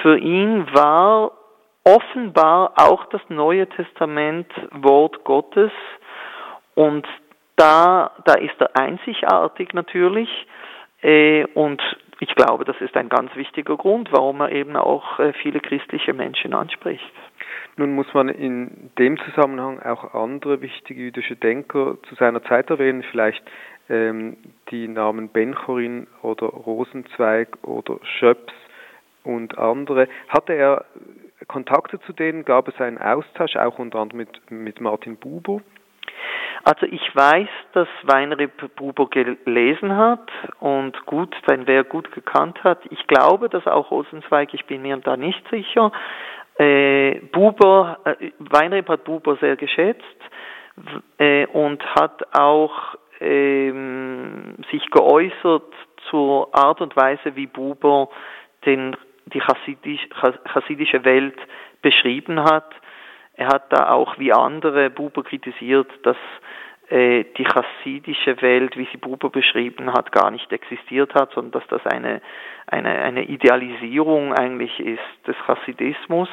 Für 0.00 0.16
ihn 0.16 0.66
war 0.72 1.32
offenbar 1.84 2.72
auch 2.76 3.04
das 3.06 3.20
Neue 3.28 3.68
Testament 3.68 4.50
Wort 4.70 5.24
Gottes 5.24 5.72
und 6.74 7.06
da, 7.56 8.12
da 8.24 8.34
ist 8.34 8.58
er 8.58 8.76
einzigartig 8.76 9.74
natürlich. 9.74 10.28
Äh, 11.02 11.44
und 11.54 11.82
ich 12.22 12.36
glaube, 12.36 12.64
das 12.64 12.80
ist 12.80 12.96
ein 12.96 13.08
ganz 13.08 13.34
wichtiger 13.34 13.76
Grund, 13.76 14.12
warum 14.12 14.40
er 14.42 14.52
eben 14.52 14.76
auch 14.76 15.18
äh, 15.18 15.32
viele 15.32 15.58
christliche 15.58 16.14
Menschen 16.14 16.54
anspricht. 16.54 17.12
Nun 17.76 17.96
muss 17.96 18.14
man 18.14 18.28
in 18.28 18.92
dem 18.96 19.18
Zusammenhang 19.18 19.80
auch 19.82 20.14
andere 20.14 20.62
wichtige 20.62 21.02
jüdische 21.02 21.34
Denker 21.34 21.96
zu 22.08 22.14
seiner 22.14 22.44
Zeit 22.44 22.70
erwähnen, 22.70 23.02
vielleicht 23.10 23.42
ähm, 23.88 24.36
die 24.70 24.86
Namen 24.86 25.30
Benchorin 25.30 26.06
oder 26.22 26.46
Rosenzweig 26.46 27.58
oder 27.62 27.98
Schöps 28.04 28.52
und 29.24 29.58
andere. 29.58 30.06
Hatte 30.28 30.52
er 30.52 30.84
Kontakte 31.48 31.98
zu 32.02 32.12
denen? 32.12 32.44
Gab 32.44 32.68
es 32.68 32.80
einen 32.80 32.98
Austausch, 32.98 33.56
auch 33.56 33.80
unter 33.80 33.98
anderem 33.98 34.18
mit, 34.18 34.48
mit 34.48 34.80
Martin 34.80 35.16
Buber? 35.16 35.60
Also 36.64 36.86
ich 36.86 37.14
weiß, 37.14 37.48
dass 37.72 37.88
Weinrib 38.04 38.74
Buber 38.76 39.08
gelesen 39.10 39.96
hat 39.96 40.30
und 40.60 41.06
gut 41.06 41.34
sein 41.46 41.66
Werk 41.66 41.88
gut 41.88 42.12
gekannt 42.12 42.62
hat. 42.62 42.80
Ich 42.90 43.06
glaube, 43.08 43.48
dass 43.48 43.66
auch 43.66 43.90
Rosenzweig, 43.90 44.54
ich 44.54 44.64
bin 44.66 44.82
mir 44.82 44.96
da 44.98 45.16
nicht 45.16 45.42
sicher. 45.50 45.90
Äh, 46.58 47.20
Buber, 47.32 47.98
äh, 48.04 48.30
Weinrib 48.38 48.88
hat 48.88 49.04
Buber 49.04 49.36
sehr 49.36 49.56
geschätzt 49.56 50.04
äh, 51.18 51.46
und 51.46 51.84
hat 51.96 52.22
auch 52.36 52.96
ähm, 53.20 54.56
sich 54.70 54.88
geäußert 54.90 55.72
zur 56.10 56.54
Art 56.54 56.80
und 56.80 56.96
Weise, 56.96 57.34
wie 57.34 57.46
Buber 57.46 58.08
den, 58.66 58.96
die 59.26 59.40
chassidisch, 59.40 60.08
chassidische 60.52 61.04
Welt 61.04 61.38
beschrieben 61.80 62.44
hat 62.44 62.72
er 63.34 63.48
hat 63.48 63.72
da 63.72 63.90
auch 63.90 64.18
wie 64.18 64.32
andere 64.32 64.90
Buber 64.90 65.22
kritisiert, 65.22 65.90
dass 66.02 66.16
äh, 66.92 67.24
die 67.38 67.44
chassidische 67.44 68.40
Welt, 68.42 68.76
wie 68.76 68.86
sie 68.92 68.98
Buber 68.98 69.30
beschrieben 69.30 69.92
hat, 69.92 70.12
gar 70.12 70.30
nicht 70.30 70.52
existiert 70.52 71.14
hat, 71.14 71.32
sondern 71.32 71.52
dass 71.52 71.66
das 71.68 71.86
eine, 71.86 72.20
eine, 72.66 72.90
eine 72.90 73.24
Idealisierung 73.24 74.34
eigentlich 74.34 74.78
ist 74.78 75.26
des 75.26 75.36
Chassidismus. 75.46 76.28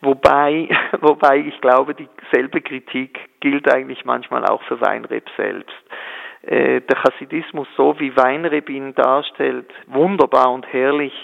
Wobei, 0.00 0.68
wobei 1.00 1.38
ich 1.38 1.60
glaube, 1.60 1.94
dieselbe 1.94 2.60
Kritik 2.60 3.20
gilt 3.40 3.72
eigentlich 3.72 4.04
manchmal 4.04 4.44
auch 4.46 4.62
für 4.62 4.80
Weinreb 4.80 5.28
selbst. 5.36 5.76
Äh, 6.42 6.80
der 6.80 6.96
Chassidismus, 6.96 7.68
so 7.76 7.98
wie 8.00 8.16
Weinreb 8.16 8.68
ihn 8.68 8.94
darstellt, 8.96 9.72
wunderbar 9.86 10.50
und 10.50 10.66
herrlich, 10.72 11.14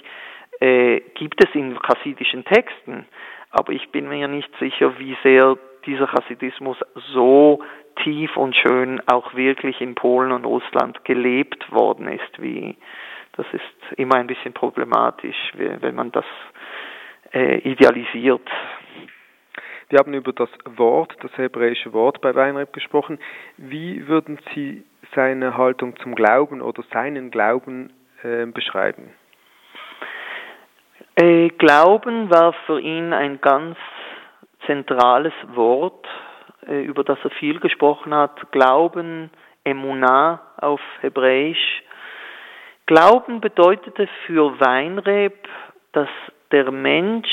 äh, 0.61 1.01
gibt 1.15 1.43
es 1.45 1.53
in 1.55 1.77
chassidischen 1.81 2.45
Texten 2.45 3.07
aber 3.51 3.73
ich 3.73 3.91
bin 3.91 4.09
mir 4.09 4.29
nicht 4.29 4.51
sicher, 4.59 4.99
wie 4.99 5.17
sehr 5.23 5.57
dieser 5.87 6.07
Chassidismus 6.07 6.79
so 7.13 7.63
tief 8.03 8.37
und 8.37 8.55
schön 8.57 9.01
auch 9.07 9.35
wirklich 9.35 9.81
in 9.81 9.95
Polen 9.95 10.33
und 10.33 10.45
Russland 10.45 11.05
gelebt 11.05 11.71
worden 11.73 12.09
ist, 12.09 12.41
wie 12.41 12.77
das 13.37 13.47
ist 13.53 13.99
immer 13.99 14.17
ein 14.17 14.27
bisschen 14.27 14.53
problematisch, 14.53 15.53
wenn 15.55 15.95
man 15.95 16.13
das 16.13 16.25
äh, 17.33 17.59
idealisiert. 17.59 18.49
Wir 19.89 19.99
haben 19.99 20.15
über 20.15 20.33
das 20.33 20.51
Wort, 20.65 21.17
das 21.21 21.37
hebräische 21.37 21.93
Wort 21.93 22.21
bei 22.21 22.35
Weinreb 22.35 22.73
gesprochen. 22.73 23.19
Wie 23.57 24.07
würden 24.07 24.39
Sie 24.55 24.85
seine 25.15 25.57
Haltung 25.57 25.97
zum 25.97 26.15
Glauben 26.15 26.61
oder 26.61 26.85
seinen 26.93 27.31
Glauben 27.31 27.93
äh, 28.23 28.47
beschreiben? 28.47 29.11
Äh, 31.21 31.51
Glauben 31.51 32.31
war 32.31 32.55
für 32.65 32.81
ihn 32.81 33.13
ein 33.13 33.43
ganz 33.43 33.77
zentrales 34.65 35.35
Wort, 35.49 36.07
äh, 36.67 36.81
über 36.81 37.05
das 37.05 37.19
er 37.23 37.31
viel 37.31 37.61
gesprochen 37.61 38.15
hat. 38.15 38.51
Glauben, 38.53 39.29
Emunah 39.63 40.41
auf 40.57 40.81
Hebräisch. 41.03 41.83
Glauben 42.87 43.43
bedeutete 43.43 44.09
für 44.25 44.59
Weinreb, 44.61 45.47
dass 45.93 46.09
der 46.53 46.71
Mensch, 46.71 47.29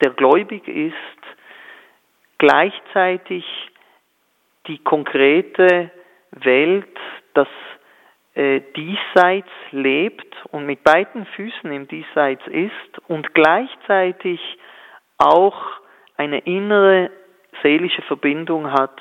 der 0.00 0.10
gläubig 0.10 0.66
ist, 0.66 0.96
gleichzeitig 2.38 3.44
die 4.66 4.78
konkrete 4.78 5.92
Welt, 6.32 6.98
das 7.34 7.48
äh, 8.40 8.62
diesseits 8.74 9.50
lebt 9.70 10.34
und 10.50 10.64
mit 10.64 10.82
beiden 10.82 11.26
Füßen 11.26 11.70
im 11.70 11.86
Diesseits 11.88 12.40
ist 12.46 12.98
und 13.06 13.34
gleichzeitig 13.34 14.40
auch 15.18 15.62
eine 16.16 16.38
innere 16.38 17.10
seelische 17.62 18.00
Verbindung 18.00 18.72
hat 18.72 18.96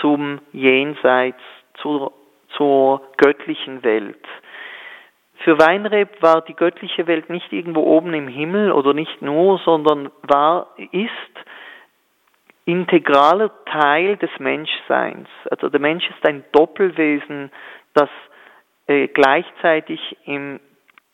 zum 0.00 0.38
Jenseits, 0.52 1.40
zur, 1.82 2.12
zur 2.56 3.02
göttlichen 3.16 3.82
Welt. 3.82 4.24
Für 5.38 5.58
Weinreb 5.58 6.22
war 6.22 6.42
die 6.42 6.54
göttliche 6.54 7.08
Welt 7.08 7.28
nicht 7.28 7.52
irgendwo 7.52 7.80
oben 7.80 8.14
im 8.14 8.28
Himmel 8.28 8.70
oder 8.70 8.94
nicht 8.94 9.20
nur, 9.20 9.58
sondern 9.64 10.12
war, 10.22 10.68
ist 10.92 11.10
integraler 12.66 13.50
Teil 13.64 14.16
des 14.16 14.30
Menschseins. 14.38 15.28
Also 15.50 15.70
der 15.70 15.80
Mensch 15.80 16.08
ist 16.08 16.24
ein 16.24 16.44
Doppelwesen, 16.52 17.50
das 17.94 18.08
äh, 18.90 19.06
gleichzeitig 19.06 20.00
im, 20.24 20.58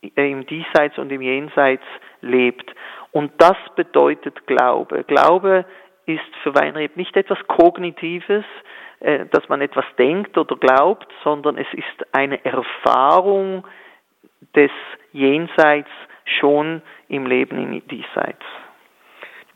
äh, 0.00 0.30
im 0.30 0.46
Diesseits 0.46 0.96
und 0.96 1.12
im 1.12 1.20
Jenseits 1.20 1.84
lebt. 2.22 2.74
Und 3.12 3.32
das 3.36 3.56
bedeutet 3.76 4.46
Glaube. 4.46 5.04
Glaube 5.04 5.66
ist 6.06 6.36
für 6.42 6.54
Weinreb 6.54 6.96
nicht 6.96 7.14
etwas 7.18 7.38
Kognitives, 7.48 8.46
äh, 9.00 9.26
dass 9.26 9.46
man 9.50 9.60
etwas 9.60 9.84
denkt 9.98 10.38
oder 10.38 10.56
glaubt, 10.56 11.06
sondern 11.22 11.58
es 11.58 11.66
ist 11.72 12.14
eine 12.16 12.42
Erfahrung 12.46 13.66
des 14.54 14.70
Jenseits 15.12 15.90
schon 16.24 16.80
im 17.08 17.26
Leben 17.26 17.58
im 17.58 17.86
Diesseits. 17.88 18.44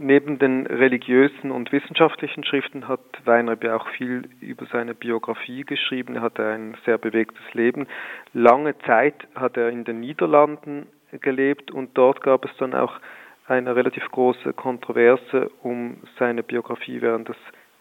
Neben 0.02 0.38
den 0.38 0.66
religiösen 0.66 1.50
und 1.50 1.73
wissenschaftlichen 1.73 2.42
Schriften 2.42 2.88
hat 2.88 3.00
Weinreb 3.26 3.62
ja 3.62 3.76
auch 3.76 3.87
viel 3.99 4.30
über 4.40 4.64
seine 4.73 4.95
Biografie 4.95 5.62
geschrieben. 5.62 6.14
Er 6.14 6.23
hatte 6.23 6.42
ein 6.42 6.75
sehr 6.87 6.97
bewegtes 6.97 7.42
Leben. 7.52 7.87
Lange 8.33 8.78
Zeit 8.87 9.14
hat 9.35 9.59
er 9.59 9.69
in 9.69 9.85
den 9.85 10.00
Niederlanden 10.00 10.87
gelebt 11.21 11.71
und 11.71 11.99
dort 11.99 12.23
gab 12.23 12.47
es 12.47 12.50
dann 12.57 12.73
auch 12.73 12.99
eine 13.47 13.76
relativ 13.76 14.11
große 14.11 14.54
Kontroverse 14.54 15.50
um 15.62 15.99
seine 16.19 16.42
Biografie 16.42 17.02
während 17.02 17.28
des 17.28 17.37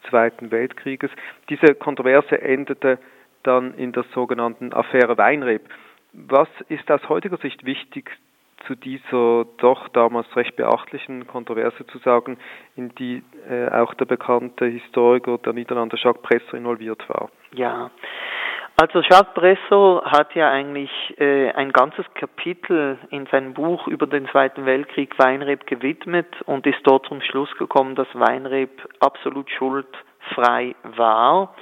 Zweiten 0.10 0.52
Weltkrieges. 0.52 1.12
Diese 1.50 1.74
Kontroverse 1.74 2.42
endete 2.42 3.00
dann 3.44 3.76
in 3.76 3.94
der 3.94 4.04
sogenannten 4.14 4.74
Affäre 4.74 5.18
Weinreb. 5.18 5.62
Was 6.12 6.50
ist 6.68 6.92
aus 6.92 7.08
heutiger 7.08 7.38
Sicht 7.38 7.66
wichtig 7.66 8.12
zu 8.68 8.76
dieser 8.76 9.46
doch 9.58 9.88
damals 9.90 10.28
recht 10.36 10.56
beachtlichen 10.56 11.28
Kontroverse 11.28 11.86
zu 11.88 11.98
sagen, 12.00 12.38
in 12.76 12.94
die 12.96 13.24
äh, 13.50 13.70
auch 13.70 13.94
der 13.94 14.06
bekannte 14.06 14.66
Historiker 14.66 15.38
der 15.38 15.54
Niederlande 15.54 15.98
Jacques 15.98 16.22
Presser 16.22 16.56
involviert 16.56 17.08
war? 17.10 17.30
Ja, 17.54 17.90
also 18.82 19.02
Jacques 19.02 19.34
Presser 19.34 20.04
hat 20.06 20.34
ja 20.36 20.50
eigentlich 20.50 20.90
äh, 21.20 21.52
ein 21.52 21.74
ganzes 21.74 22.06
Kapitel 22.14 22.98
in 23.10 23.26
seinem 23.26 23.54
Buch 23.54 23.88
über 23.88 24.08
den 24.08 24.26
Zweiten 24.30 24.66
Weltkrieg 24.66 25.20
Weinreb 25.20 25.68
gewidmet 25.68 26.28
und 26.46 26.66
ist 26.66 26.80
dort 26.84 27.06
zum 27.08 27.20
Schluss 27.20 27.54
gekommen, 27.58 27.96
dass 27.96 28.08
Weinreb 28.14 28.70
absolut 29.02 29.50
schuldfrei 29.52 30.76
war. 30.96 31.54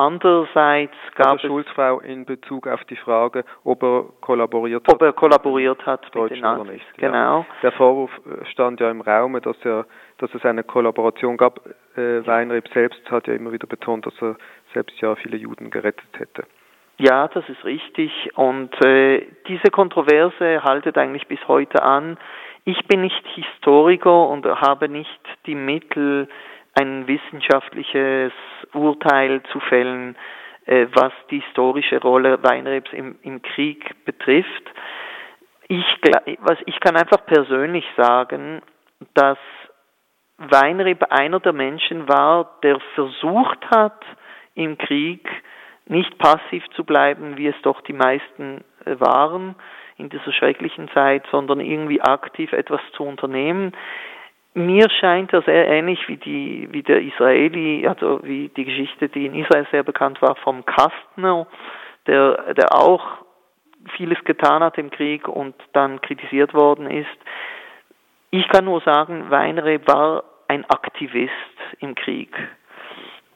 Andererseits 0.00 0.94
gab 1.16 1.32
also 1.32 1.46
es 1.46 1.48
Schulzfrau 1.48 2.00
in 2.00 2.24
Bezug 2.24 2.68
auf 2.68 2.84
die 2.84 2.96
Frage, 2.96 3.44
ob 3.64 3.82
er 3.82 4.04
kollaboriert 4.20 4.86
hat. 4.86 4.94
Ob 4.94 5.02
er 5.02 5.12
kollaboriert 5.12 5.84
hat 5.86 6.14
mit 6.14 6.30
den 6.30 6.44
oder 6.44 6.64
nicht. 6.64 6.86
Genau. 6.98 7.40
Ja. 7.40 7.46
Der 7.62 7.72
Vorwurf 7.72 8.10
äh, 8.26 8.44
stand 8.46 8.80
ja 8.80 8.90
im 8.90 9.00
Raume, 9.00 9.40
dass 9.40 9.56
er, 9.64 9.86
dass 10.18 10.32
es 10.34 10.44
eine 10.44 10.62
Kollaboration 10.62 11.36
gab. 11.36 11.66
Äh, 11.96 12.24
Weinreb 12.26 12.68
selbst 12.68 13.10
hat 13.10 13.26
ja 13.26 13.34
immer 13.34 13.50
wieder 13.50 13.66
betont, 13.66 14.06
dass 14.06 14.14
er 14.22 14.36
selbst 14.72 15.00
ja 15.00 15.16
viele 15.16 15.36
Juden 15.36 15.70
gerettet 15.70 16.16
hätte. 16.16 16.44
Ja, 16.98 17.28
das 17.28 17.48
ist 17.48 17.64
richtig. 17.64 18.12
Und 18.34 18.74
äh, 18.84 19.26
diese 19.48 19.70
Kontroverse 19.70 20.62
haltet 20.62 20.96
eigentlich 20.96 21.26
bis 21.26 21.40
heute 21.48 21.82
an. 21.82 22.18
Ich 22.64 22.86
bin 22.86 23.00
nicht 23.00 23.26
Historiker 23.34 24.28
und 24.28 24.44
habe 24.44 24.88
nicht 24.88 25.20
die 25.46 25.54
Mittel, 25.54 26.28
ein 26.78 27.06
wissenschaftliches 27.06 28.32
Urteil 28.72 29.42
zu 29.52 29.60
fällen, 29.60 30.16
äh, 30.66 30.86
was 30.92 31.12
die 31.30 31.40
historische 31.40 32.00
Rolle 32.00 32.42
Weinrebs 32.42 32.92
im, 32.92 33.16
im 33.22 33.42
Krieg 33.42 34.04
betrifft. 34.04 34.64
Ich, 35.68 35.84
was, 36.40 36.58
ich 36.66 36.78
kann 36.80 36.96
einfach 36.96 37.24
persönlich 37.26 37.84
sagen, 37.96 38.62
dass 39.14 39.38
Weinreb 40.38 41.04
einer 41.10 41.40
der 41.40 41.52
Menschen 41.52 42.08
war, 42.08 42.58
der 42.62 42.78
versucht 42.94 43.70
hat, 43.70 44.04
im 44.54 44.78
Krieg 44.78 45.28
nicht 45.86 46.18
passiv 46.18 46.64
zu 46.74 46.84
bleiben, 46.84 47.36
wie 47.36 47.48
es 47.48 47.56
doch 47.62 47.80
die 47.82 47.92
meisten 47.92 48.64
äh, 48.84 49.00
waren 49.00 49.56
in 49.96 50.10
dieser 50.10 50.32
schrecklichen 50.32 50.88
Zeit, 50.90 51.24
sondern 51.30 51.60
irgendwie 51.60 52.00
aktiv 52.00 52.52
etwas 52.52 52.80
zu 52.92 53.02
unternehmen 53.02 53.72
mir 54.58 54.90
scheint 54.90 55.32
er 55.32 55.42
sehr 55.42 55.66
ähnlich 55.68 56.06
wie 56.08 56.16
die 56.16 56.68
wie 56.70 56.82
der 56.82 57.00
Israeli, 57.00 57.86
also 57.86 58.20
wie 58.22 58.48
die 58.48 58.64
Geschichte, 58.64 59.08
die 59.08 59.26
in 59.26 59.34
Israel 59.34 59.66
sehr 59.70 59.82
bekannt 59.82 60.20
war 60.20 60.36
vom 60.36 60.64
Kastner, 60.66 61.46
der 62.06 62.54
der 62.54 62.74
auch 62.74 63.04
vieles 63.96 64.22
getan 64.24 64.62
hat 64.62 64.76
im 64.78 64.90
Krieg 64.90 65.28
und 65.28 65.54
dann 65.72 66.00
kritisiert 66.00 66.54
worden 66.54 66.90
ist. 66.90 67.18
Ich 68.30 68.46
kann 68.48 68.66
nur 68.66 68.80
sagen, 68.82 69.30
Weinre 69.30 69.80
war 69.86 70.24
ein 70.48 70.64
Aktivist 70.68 71.32
im 71.78 71.94
Krieg. 71.94 72.34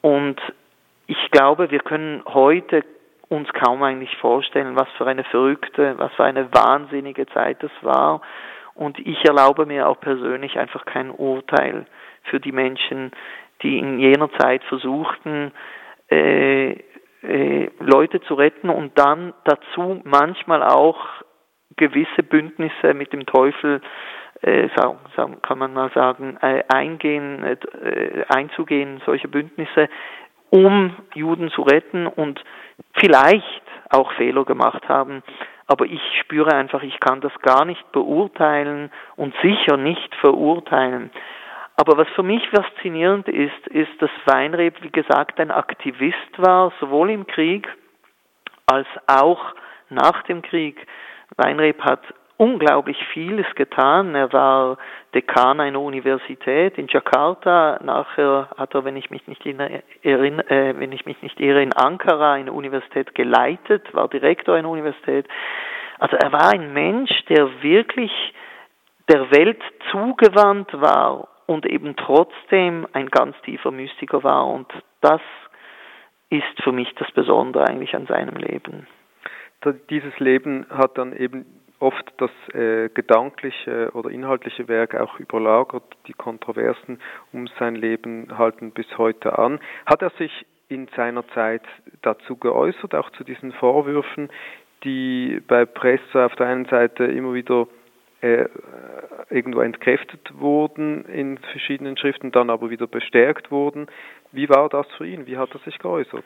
Und 0.01 0.39
ich 1.07 1.31
glaube, 1.31 1.71
wir 1.71 1.79
können 1.79 2.23
heute 2.25 2.83
uns 3.29 3.49
kaum 3.53 3.81
eigentlich 3.81 4.15
vorstellen, 4.17 4.75
was 4.75 4.87
für 4.97 5.07
eine 5.07 5.23
verrückte, 5.23 5.97
was 5.97 6.13
für 6.13 6.23
eine 6.23 6.53
wahnsinnige 6.53 7.25
Zeit 7.27 7.63
das 7.63 7.71
war. 7.81 8.21
Und 8.75 8.99
ich 8.99 9.23
erlaube 9.25 9.65
mir 9.65 9.87
auch 9.87 9.99
persönlich 9.99 10.57
einfach 10.57 10.85
kein 10.85 11.11
Urteil 11.11 11.85
für 12.23 12.39
die 12.39 12.51
Menschen, 12.51 13.11
die 13.61 13.77
in 13.77 13.99
jener 13.99 14.29
Zeit 14.39 14.63
versuchten, 14.63 15.51
äh, 16.09 16.71
äh, 17.23 17.69
Leute 17.79 18.21
zu 18.21 18.33
retten 18.33 18.69
und 18.69 18.97
dann 18.97 19.33
dazu 19.45 20.01
manchmal 20.03 20.63
auch 20.63 20.99
gewisse 21.77 22.23
Bündnisse 22.23 22.93
mit 22.93 23.13
dem 23.13 23.25
Teufel, 23.25 23.81
äh, 24.41 24.67
kann 25.41 25.57
man 25.57 25.73
mal 25.73 25.89
sagen, 25.91 26.37
äh, 26.41 26.63
eingehen, 26.67 27.43
äh, 27.43 28.25
einzugehen, 28.27 29.01
solche 29.05 29.27
Bündnisse, 29.27 29.87
um 30.49 30.95
Juden 31.15 31.49
zu 31.49 31.61
retten 31.61 32.05
und 32.05 32.43
vielleicht 32.99 33.63
auch 33.89 34.11
Fehler 34.13 34.43
gemacht 34.43 34.87
haben 34.89 35.23
aber 35.73 35.85
ich 35.85 36.01
spüre 36.21 36.53
einfach, 36.53 36.83
ich 36.83 36.99
kann 36.99 37.19
das 37.19 37.33
gar 37.41 37.65
nicht 37.65 37.91
beurteilen 37.91 38.91
und 39.15 39.33
sicher 39.41 39.75
nicht 39.75 40.13
verurteilen. 40.21 41.09
Aber 41.77 41.97
was 41.97 42.07
für 42.09 42.21
mich 42.21 42.47
faszinierend 42.49 43.27
ist, 43.27 43.67
ist, 43.69 43.89
dass 43.99 44.11
Weinreb, 44.25 44.75
wie 44.83 44.91
gesagt, 44.91 45.39
ein 45.39 45.49
Aktivist 45.49 46.37
war, 46.37 46.71
sowohl 46.79 47.09
im 47.09 47.25
Krieg 47.25 47.67
als 48.67 48.85
auch 49.07 49.55
nach 49.89 50.21
dem 50.25 50.43
Krieg. 50.43 50.85
Weinreb 51.37 51.81
hat 51.81 52.03
unglaublich 52.43 52.97
vieles 53.13 53.45
getan. 53.55 54.15
Er 54.15 54.33
war 54.33 54.77
Dekan 55.15 55.61
einer 55.61 55.79
Universität 55.79 56.77
in 56.77 56.87
Jakarta. 56.87 57.79
Nachher 57.81 58.49
hat 58.57 58.75
er, 58.75 58.83
wenn 58.83 58.97
ich 58.97 59.09
mich 59.09 59.25
nicht 59.27 59.45
erinnere, 59.45 60.49
äh, 60.49 60.73
wenn 60.77 60.91
ich 60.91 61.05
mich 61.05 61.21
nicht 61.21 61.39
irre, 61.39 61.63
in 61.63 61.71
Ankara 61.71 62.33
eine 62.33 62.51
Universität 62.51 63.15
geleitet, 63.15 63.93
war 63.93 64.09
Direktor 64.09 64.55
einer 64.55 64.69
Universität. 64.69 65.25
Also 65.99 66.17
er 66.17 66.33
war 66.33 66.51
ein 66.53 66.73
Mensch, 66.73 67.11
der 67.29 67.63
wirklich 67.63 68.11
der 69.09 69.31
Welt 69.31 69.61
zugewandt 69.91 70.69
war 70.73 71.29
und 71.45 71.65
eben 71.65 71.95
trotzdem 71.95 72.87
ein 72.91 73.07
ganz 73.07 73.39
tiefer 73.43 73.71
Mystiker 73.71 74.23
war. 74.23 74.47
Und 74.47 74.67
das 74.99 75.21
ist 76.29 76.61
für 76.61 76.73
mich 76.73 76.93
das 76.95 77.09
Besondere 77.11 77.67
eigentlich 77.67 77.95
an 77.95 78.07
seinem 78.07 78.35
Leben. 78.35 78.87
Dieses 79.89 80.17
Leben 80.19 80.65
hat 80.69 80.97
dann 80.97 81.15
eben 81.15 81.45
oft 81.83 82.13
das 82.17 82.31
äh, 82.53 82.89
gedankliche 82.89 83.91
oder 83.93 84.09
inhaltliche 84.09 84.67
Werk 84.67 84.95
auch 84.95 85.19
überlagert. 85.19 85.83
Die 86.07 86.13
Kontroversen 86.13 86.99
um 87.31 87.47
sein 87.59 87.75
Leben 87.75 88.37
halten 88.37 88.71
bis 88.71 88.97
heute 88.97 89.37
an. 89.37 89.59
Hat 89.85 90.01
er 90.01 90.11
sich 90.11 90.45
in 90.69 90.87
seiner 90.95 91.27
Zeit 91.29 91.63
dazu 92.01 92.37
geäußert, 92.37 92.95
auch 92.95 93.09
zu 93.11 93.23
diesen 93.23 93.51
Vorwürfen, 93.51 94.29
die 94.83 95.41
bei 95.47 95.65
Presse 95.65 96.25
auf 96.25 96.35
der 96.35 96.47
einen 96.47 96.65
Seite 96.65 97.03
immer 97.03 97.33
wieder 97.33 97.67
äh, 98.21 98.45
irgendwo 99.29 99.59
entkräftet 99.59 100.31
wurden 100.33 101.03
in 101.05 101.37
verschiedenen 101.37 101.97
Schriften, 101.97 102.31
dann 102.31 102.49
aber 102.49 102.69
wieder 102.69 102.87
bestärkt 102.87 103.51
wurden. 103.51 103.87
Wie 104.31 104.47
war 104.49 104.69
das 104.69 104.87
für 104.97 105.05
ihn? 105.05 105.27
Wie 105.27 105.37
hat 105.37 105.53
er 105.53 105.59
sich 105.59 105.77
geäußert? 105.79 106.23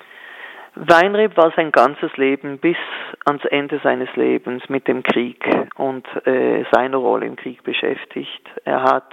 Weinreb 0.80 1.36
war 1.38 1.52
sein 1.56 1.72
ganzes 1.72 2.16
Leben 2.18 2.60
bis 2.60 2.78
ans 3.26 3.44
Ende 3.46 3.80
seines 3.84 4.16
Lebens 4.16 4.63
mit 4.70 4.88
dem 4.88 5.02
Krieg 5.02 5.44
und 5.76 6.06
äh, 6.26 6.66
seiner 6.72 6.98
Rolle 6.98 7.26
im 7.26 7.36
Krieg 7.36 7.63
beschäftigt. 7.63 8.44
Er 8.63 8.84
hat 8.84 9.12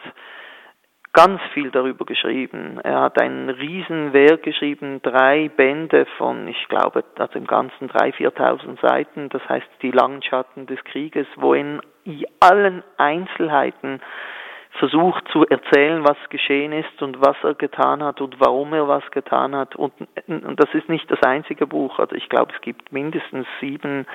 ganz 1.14 1.40
viel 1.55 1.70
darüber 1.70 2.05
geschrieben. 2.05 2.81
Er 2.83 3.00
hat 3.00 3.20
ein 3.20 3.48
Riesenwerk 3.48 4.42
geschrieben, 4.42 5.00
drei 5.00 5.48
Bände 5.48 6.07
von, 6.18 6.46
ich 6.48 6.68
glaube, 6.68 7.05
also 7.18 7.38
im 7.38 7.46
Ganzen 7.46 7.88
drei, 7.88 8.12
viertausend 8.12 8.79
Seiten, 8.81 9.31
das 9.31 9.48
heißt 9.48 9.66
die 9.81 9.92
langen 9.92 10.22
Schatten 10.22 10.66
des 10.66 10.83
Krieges, 10.85 11.27
wo 11.37 11.55
in 11.55 11.81
allen 12.40 12.83
Einzelheiten 12.98 14.00
versucht 14.78 15.26
zu 15.28 15.46
erzählen, 15.46 16.04
was 16.04 16.16
geschehen 16.30 16.72
ist 16.72 17.00
und 17.00 17.20
was 17.20 17.37
er 17.42 17.54
getan 17.54 18.02
hat 18.02 18.20
und 18.20 18.40
warum 18.40 18.72
er 18.72 18.88
was 18.88 19.08
getan 19.10 19.54
hat. 19.54 19.76
Und, 19.76 19.92
und 20.26 20.58
das 20.58 20.72
ist 20.74 20.88
nicht 20.88 21.10
das 21.10 21.22
einzige 21.22 21.66
Buch. 21.66 21.98
Also 21.98 22.14
ich 22.16 22.28
glaube, 22.28 22.52
es 22.54 22.60
gibt 22.60 22.92
mindestens 22.92 23.46
sieben 23.60 24.06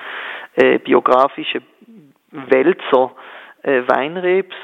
äh, 0.56 0.78
biografische 0.78 1.62
Wälzer 2.30 3.12
äh, 3.62 3.82
Weinrebs. 3.86 4.56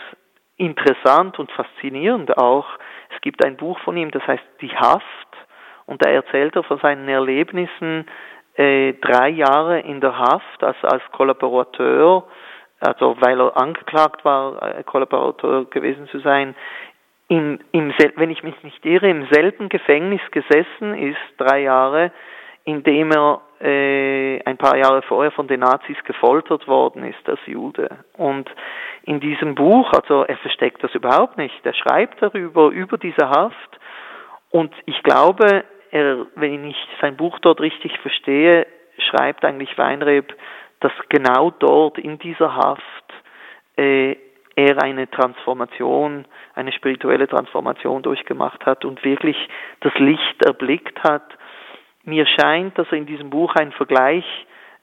Interessant 0.59 1.38
und 1.38 1.52
faszinierend 1.52 2.38
auch, 2.38 2.66
Es 3.14 3.20
gibt 3.20 3.44
ein 3.44 3.56
Buch 3.56 3.78
von 3.80 3.96
ihm, 3.96 4.11
das 4.11 4.26
heißt 4.26 4.42
Die 4.62 4.74
Haft, 4.74 5.04
und 5.85 6.04
da 6.04 6.11
erzählt 6.11 6.56
er 6.56 6.62
von 6.62 6.78
seinen 6.78 7.09
Erlebnissen 7.09 8.06
äh, 8.56 8.94
drei 8.94 9.28
Jahre 9.28 9.80
in 9.80 10.00
der 10.00 10.18
Haft 10.18 10.64
als, 10.64 10.76
als 10.82 11.02
Kollaborateur, 11.12 12.24
also 12.81 13.17
weil 13.21 13.41
er 13.41 13.57
angeklagt 13.57 14.25
war, 14.25 14.62
äh, 14.62 14.83
Kollaborateur 14.83 15.65
gewesen 15.67 16.09
zu 16.09 16.21
sein, 16.21 16.55
im, 17.29 17.59
im, 17.73 17.93
wenn 18.17 18.31
ich 18.31 18.43
mich 18.43 18.62
nicht 18.62 18.85
irre, 18.85 19.09
im 19.09 19.27
selben 19.31 19.69
Gefängnis 19.69 20.21
gesessen 20.31 20.95
ist, 20.95 21.19
drei 21.39 21.62
Jahre, 21.62 22.12
in 22.65 22.83
dem 22.83 23.11
er 23.11 23.41
äh, 23.61 24.41
ein 24.45 24.57
paar 24.59 24.77
Jahre 24.77 25.03
vorher 25.03 25.33
von 25.33 25.49
den 25.49 25.61
Nazis 25.61 25.97
gefoltert 26.05 26.69
worden 26.69 27.05
ist 27.05 27.29
als 27.29 27.41
Jude. 27.47 27.89
Und 28.17 28.51
in 29.05 29.21
diesem 29.21 29.55
Buch, 29.55 29.93
also 29.93 30.25
er 30.25 30.37
versteckt 30.39 30.85
das 30.85 30.95
überhaupt 30.95 31.39
nicht, 31.39 31.55
er 31.65 31.75
schreibt 31.75 32.23
darüber, 32.23 32.69
über 32.69 32.99
diese 32.99 33.29
Haft. 33.29 33.81
Und 34.51 34.73
ich 34.85 35.03
glaube, 35.03 35.65
er, 35.91 36.27
wenn 36.35 36.65
ich 36.67 36.77
sein 37.01 37.17
Buch 37.17 37.39
dort 37.41 37.61
richtig 37.61 37.99
verstehe, 38.01 38.67
schreibt 38.99 39.45
eigentlich 39.45 39.77
Weinreb, 39.79 40.35
dass 40.81 40.93
genau 41.09 41.51
dort 41.51 41.99
in 41.99 42.19
dieser 42.19 42.55
Haft 42.55 43.12
äh, 43.77 44.17
er 44.57 44.83
eine 44.83 45.09
Transformation, 45.11 46.25
eine 46.55 46.73
spirituelle 46.73 47.29
Transformation 47.29 48.03
durchgemacht 48.03 48.65
hat 48.65 48.85
und 48.85 49.05
wirklich 49.05 49.37
das 49.81 49.93
Licht 49.99 50.45
erblickt 50.45 51.03
hat. 51.03 51.25
Mir 52.05 52.27
scheint, 52.27 52.79
dass 52.79 52.87
er 52.91 52.99
in 52.99 53.07
diesem 53.07 53.31
Buch 53.31 53.55
einen 53.55 53.73
Vergleich 53.73 54.25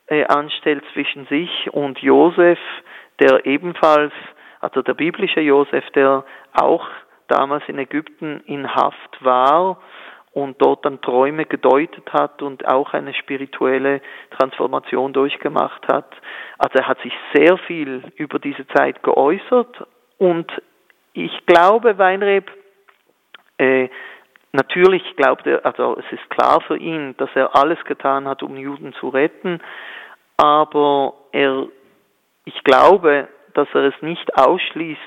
äh, 0.07 0.25
anstellt 0.25 0.83
zwischen 0.93 1.25
sich 1.25 1.73
und 1.73 1.99
Josef, 1.99 2.59
der 3.19 3.45
ebenfalls, 3.45 4.13
also 4.59 4.81
der 4.81 4.93
biblische 4.93 5.41
Josef, 5.41 5.89
der 5.91 6.23
auch 6.53 6.87
damals 7.27 7.63
in 7.67 7.79
Ägypten 7.79 8.41
in 8.45 8.75
Haft 8.75 9.23
war 9.23 9.81
und 10.33 10.59
dort 10.61 10.83
dann 10.85 10.99
Träume 11.01 11.45
gedeutet 11.45 12.11
hat 12.11 12.41
und 12.41 12.67
auch 12.67 12.93
eine 12.93 13.13
spirituelle 13.13 14.01
Transformation 14.31 15.13
durchgemacht 15.13 15.87
hat. 15.87 16.11
Also 16.57 16.79
er 16.79 16.87
hat 16.87 16.99
sich 17.01 17.13
sehr 17.33 17.57
viel 17.59 18.03
über 18.15 18.39
diese 18.39 18.67
Zeit 18.69 19.03
geäußert 19.03 19.85
und 20.17 20.51
ich 21.13 21.45
glaube, 21.45 21.99
Weinreb, 21.99 22.49
äh, 23.59 23.89
natürlich 24.51 25.03
glaubt 25.15 25.45
er, 25.45 25.63
also 25.65 25.97
es 25.97 26.11
ist 26.11 26.27
klar 26.31 26.61
für 26.61 26.77
ihn, 26.77 27.15
dass 27.17 27.29
er 27.35 27.55
alles 27.55 27.83
getan 27.85 28.27
hat, 28.27 28.41
um 28.41 28.57
Juden 28.57 28.93
zu 28.93 29.09
retten, 29.09 29.61
aber 30.37 31.13
er, 31.31 31.67
ich 32.45 32.63
glaube, 32.63 33.27
dass 33.53 33.67
er 33.75 33.83
es 33.83 34.01
nicht 34.01 34.35
ausschließt, 34.35 34.99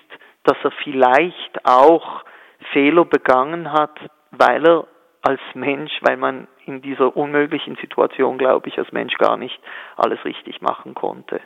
dass 0.45 0.57
er 0.63 0.71
vielleicht 0.85 1.65
auch 1.65 2.25
Fehler 2.73 3.05
begangen 3.05 3.73
hat, 3.73 3.99
weil 4.31 4.65
er 4.65 4.87
als 5.27 5.41
Mensch, 5.55 5.93
weil 6.03 6.17
man 6.17 6.47
in 6.67 6.83
dieser 6.83 7.17
unmöglichen 7.17 7.77
Situation, 7.77 8.39
glaube 8.39 8.69
ich, 8.69 8.79
als 8.79 8.93
Mensch 8.93 9.17
gar 9.19 9.37
nicht 9.37 9.59
alles 9.97 10.25
richtig 10.25 10.63
machen 10.63 10.95
konnte. 10.95 11.41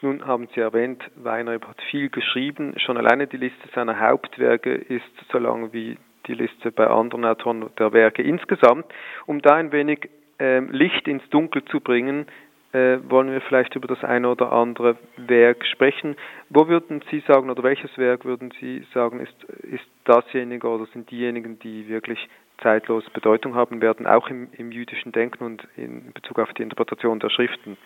Nun 0.00 0.26
haben 0.26 0.48
Sie 0.54 0.60
erwähnt, 0.60 1.02
Weinreb 1.16 1.66
hat 1.66 1.80
viel 1.90 2.08
geschrieben. 2.08 2.74
Schon 2.78 2.96
alleine 2.96 3.26
die 3.26 3.36
Liste 3.36 3.68
seiner 3.74 4.00
Hauptwerke 4.00 4.74
ist 4.74 5.04
so 5.30 5.38
lang 5.38 5.72
wie 5.72 5.98
die 6.26 6.34
Liste 6.34 6.72
bei 6.72 6.86
anderen 6.86 7.26
Autoren 7.26 7.68
der 7.78 7.92
Werke 7.92 8.22
insgesamt. 8.22 8.86
Um 9.26 9.42
da 9.42 9.54
ein 9.56 9.70
wenig 9.72 10.08
äh, 10.40 10.60
Licht 10.60 11.06
ins 11.06 11.28
Dunkel 11.28 11.62
zu 11.66 11.80
bringen, 11.80 12.26
äh, 12.72 12.98
wollen 13.08 13.30
wir 13.30 13.40
vielleicht 13.42 13.76
über 13.76 13.86
das 13.86 14.02
eine 14.02 14.28
oder 14.30 14.50
andere 14.52 14.96
Werk 15.16 15.64
sprechen. 15.66 16.16
Wo 16.48 16.68
würden 16.68 17.02
Sie 17.10 17.20
sagen, 17.26 17.50
oder 17.50 17.62
welches 17.62 17.96
Werk 17.98 18.24
würden 18.24 18.50
Sie 18.60 18.84
sagen, 18.94 19.20
ist, 19.20 19.44
ist 19.62 19.84
dasjenige 20.04 20.68
oder 20.68 20.86
sind 20.86 21.10
diejenigen, 21.10 21.58
die 21.58 21.88
wirklich 21.88 22.28
zeitlos 22.62 23.04
Bedeutung 23.10 23.54
haben 23.54 23.80
werden, 23.80 24.06
auch 24.06 24.28
im, 24.28 24.48
im 24.56 24.72
jüdischen 24.72 25.12
Denken 25.12 25.44
und 25.44 25.66
in 25.76 26.12
Bezug 26.12 26.38
auf 26.38 26.52
die 26.54 26.62
Interpretation 26.62 27.20
der 27.20 27.30
Schriften? 27.30 27.76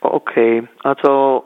Okay, 0.00 0.66
also 0.82 1.44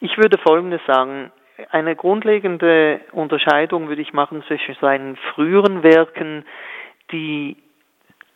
ich 0.00 0.16
würde 0.16 0.38
Folgendes 0.38 0.80
sagen. 0.86 1.32
Eine 1.70 1.96
grundlegende 1.96 3.00
Unterscheidung 3.10 3.88
würde 3.88 4.02
ich 4.02 4.12
machen 4.12 4.44
zwischen 4.46 4.76
seinen 4.80 5.16
früheren 5.34 5.82
Werken, 5.82 6.44
die 7.10 7.56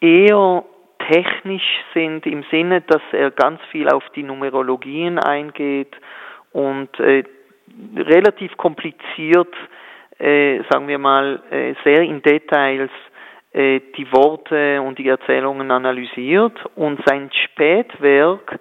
eher 0.00 0.64
technisch 1.08 1.84
sind 1.94 2.26
im 2.26 2.44
Sinne, 2.50 2.80
dass 2.80 3.02
er 3.12 3.30
ganz 3.30 3.60
viel 3.70 3.88
auf 3.88 4.02
die 4.16 4.24
Numerologien 4.24 5.20
eingeht 5.20 5.94
und 6.52 6.98
äh, 6.98 7.22
relativ 7.96 8.56
kompliziert, 8.56 9.54
äh, 10.18 10.60
sagen 10.70 10.88
wir 10.88 10.98
mal, 10.98 11.42
äh, 11.50 11.74
sehr 11.84 12.02
in 12.02 12.22
Details 12.22 12.90
die 13.54 14.10
Worte 14.12 14.80
und 14.80 14.98
die 14.98 15.08
Erzählungen 15.08 15.70
analysiert 15.70 16.58
und 16.74 17.00
sein 17.04 17.30
Spätwerk 17.32 18.58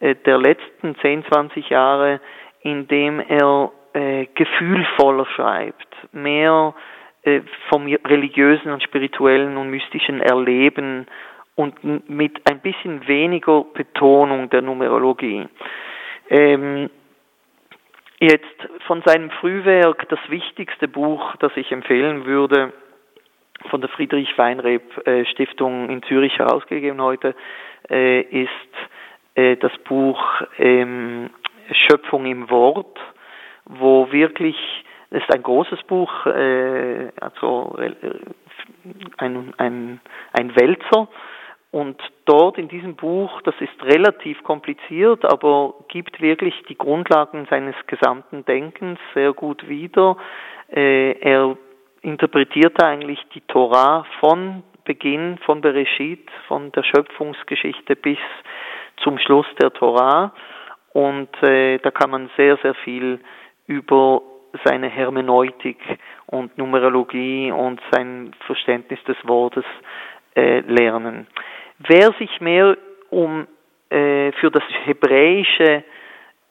äh, 0.00 0.14
der 0.14 0.38
letzten 0.38 0.96
10, 0.96 1.24
20 1.24 1.70
Jahre, 1.70 2.20
in 2.60 2.86
dem 2.88 3.20
er 3.20 3.72
äh, 3.94 4.26
gefühlvoller 4.34 5.26
schreibt, 5.26 5.88
mehr 6.12 6.74
äh, 7.22 7.40
vom 7.70 7.86
religiösen 7.86 8.72
und 8.72 8.82
spirituellen 8.82 9.56
und 9.56 9.70
mystischen 9.70 10.20
Erleben 10.20 11.06
und 11.54 12.08
mit 12.08 12.48
ein 12.48 12.60
bisschen 12.60 13.08
weniger 13.08 13.64
Betonung 13.72 14.50
der 14.50 14.60
Numerologie. 14.60 15.46
Ähm, 16.28 16.90
jetzt 18.20 18.68
von 18.86 19.02
seinem 19.06 19.30
Frühwerk 19.30 20.06
das 20.10 20.18
wichtigste 20.28 20.88
Buch, 20.88 21.36
das 21.36 21.52
ich 21.56 21.72
empfehlen 21.72 22.26
würde, 22.26 22.74
von 23.68 23.80
der 23.80 23.90
Friedrich 23.90 24.36
Weinreb 24.36 25.06
äh, 25.06 25.24
Stiftung 25.26 25.88
in 25.90 26.02
Zürich 26.04 26.38
herausgegeben 26.38 27.00
heute, 27.00 27.34
äh, 27.90 28.20
ist 28.22 28.50
äh, 29.34 29.56
das 29.56 29.72
Buch 29.84 30.20
ähm, 30.58 31.30
Schöpfung 31.72 32.26
im 32.26 32.48
Wort, 32.50 32.98
wo 33.64 34.10
wirklich, 34.12 34.56
es 35.10 35.22
ist 35.22 35.34
ein 35.34 35.42
großes 35.42 35.82
Buch, 35.84 36.26
also 36.26 37.76
ein, 39.16 39.52
ein, 39.56 40.00
ein 40.32 40.56
Wälzer, 40.56 41.08
und 41.72 42.00
dort 42.24 42.58
in 42.58 42.68
diesem 42.68 42.94
Buch, 42.94 43.42
das 43.42 43.54
ist 43.60 43.82
relativ 43.82 44.42
kompliziert, 44.44 45.24
aber 45.24 45.74
gibt 45.88 46.20
wirklich 46.20 46.54
die 46.68 46.78
Grundlagen 46.78 47.46
seines 47.50 47.74
gesamten 47.88 48.44
Denkens 48.44 48.98
sehr 49.14 49.32
gut 49.32 49.68
wieder. 49.68 50.16
Er 50.68 51.56
interpretiert 52.06 52.80
eigentlich 52.82 53.18
die 53.34 53.40
Torah 53.42 54.06
von 54.20 54.62
Beginn, 54.84 55.38
von 55.44 55.60
Bereshit, 55.60 56.30
von 56.46 56.70
der 56.70 56.84
Schöpfungsgeschichte 56.84 57.96
bis 57.96 58.18
zum 59.02 59.18
Schluss 59.18 59.46
der 59.60 59.72
Torah. 59.72 60.32
Und 60.92 61.28
äh, 61.42 61.78
da 61.78 61.90
kann 61.90 62.10
man 62.10 62.30
sehr, 62.36 62.56
sehr 62.58 62.74
viel 62.74 63.18
über 63.66 64.22
seine 64.64 64.88
Hermeneutik 64.88 65.78
und 66.26 66.56
Numerologie 66.56 67.50
und 67.50 67.80
sein 67.90 68.32
Verständnis 68.46 69.02
des 69.04 69.16
Wortes 69.24 69.64
äh, 70.36 70.60
lernen. 70.60 71.26
Wer 71.78 72.12
sich 72.12 72.40
mehr 72.40 72.76
um 73.10 73.48
äh, 73.90 74.30
für 74.32 74.50
das 74.52 74.62
Hebräische 74.84 75.82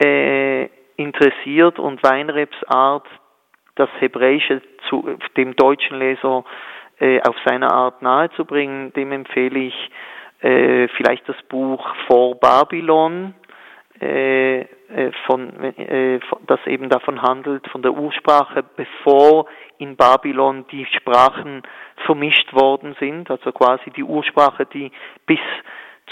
äh, 0.03 0.67
interessiert 0.97 1.79
und 1.79 2.03
Weinrebs 2.03 2.57
Art, 2.67 3.07
das 3.75 3.89
Hebräische 3.99 4.61
zu 4.89 5.17
dem 5.37 5.55
deutschen 5.55 5.99
Leser 5.99 6.43
äh, 6.99 7.21
auf 7.21 7.35
seine 7.45 7.71
Art 7.71 8.01
nahezubringen, 8.01 8.93
dem 8.93 9.11
empfehle 9.11 9.59
ich 9.59 9.91
äh, 10.41 10.87
vielleicht 10.89 11.27
das 11.27 11.41
Buch 11.49 11.85
Vor 12.07 12.35
Babylon, 12.35 13.33
äh, 14.01 14.61
äh 14.61 14.65
von, 15.25 15.63
äh, 15.77 16.19
das 16.47 16.59
eben 16.67 16.89
davon 16.89 17.21
handelt, 17.21 17.67
von 17.67 17.81
der 17.81 17.93
Ursprache, 17.93 18.63
bevor 18.75 19.47
in 19.77 19.95
Babylon 19.95 20.65
die 20.71 20.85
Sprachen 20.85 21.63
vermischt 22.05 22.53
worden 22.53 22.95
sind, 22.99 23.29
also 23.29 23.51
quasi 23.51 23.89
die 23.91 24.03
Ursprache, 24.03 24.65
die 24.65 24.91
bis 25.25 25.39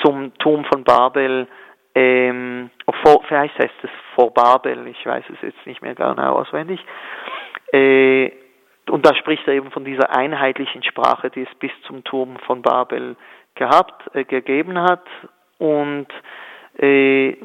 zum 0.03 0.33
Turm 0.39 0.65
von 0.65 0.83
Babel, 0.83 1.47
ähm, 1.95 2.71
vor, 3.03 3.23
vielleicht 3.27 3.57
heißt 3.59 3.83
es 3.83 3.89
vor 4.15 4.33
Babel, 4.33 4.87
ich 4.87 5.05
weiß 5.05 5.25
es 5.31 5.41
jetzt 5.41 5.65
nicht 5.67 5.81
mehr 5.81 5.95
genau 5.95 6.39
auswendig, 6.39 6.83
äh, 7.73 8.31
und 8.89 9.05
da 9.05 9.15
spricht 9.15 9.47
er 9.47 9.55
eben 9.55 9.71
von 9.71 9.85
dieser 9.85 10.15
einheitlichen 10.15 10.83
Sprache, 10.83 11.29
die 11.29 11.41
es 11.41 11.55
bis 11.59 11.71
zum 11.87 12.03
Turm 12.03 12.37
von 12.45 12.61
Babel 12.61 13.15
gehabt, 13.55 14.15
äh, 14.15 14.23
gegeben 14.23 14.79
hat 14.79 15.05
und 15.57 16.07
äh, 16.77 17.35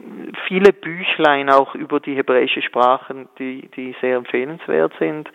viele 0.47 0.73
Büchlein 0.73 1.51
auch 1.51 1.75
über 1.75 2.01
die 2.01 2.15
hebräische 2.15 2.63
Sprache, 2.63 3.29
die, 3.39 3.69
die 3.77 3.95
sehr 4.01 4.17
empfehlenswert 4.17 4.93
sind. 4.99 5.31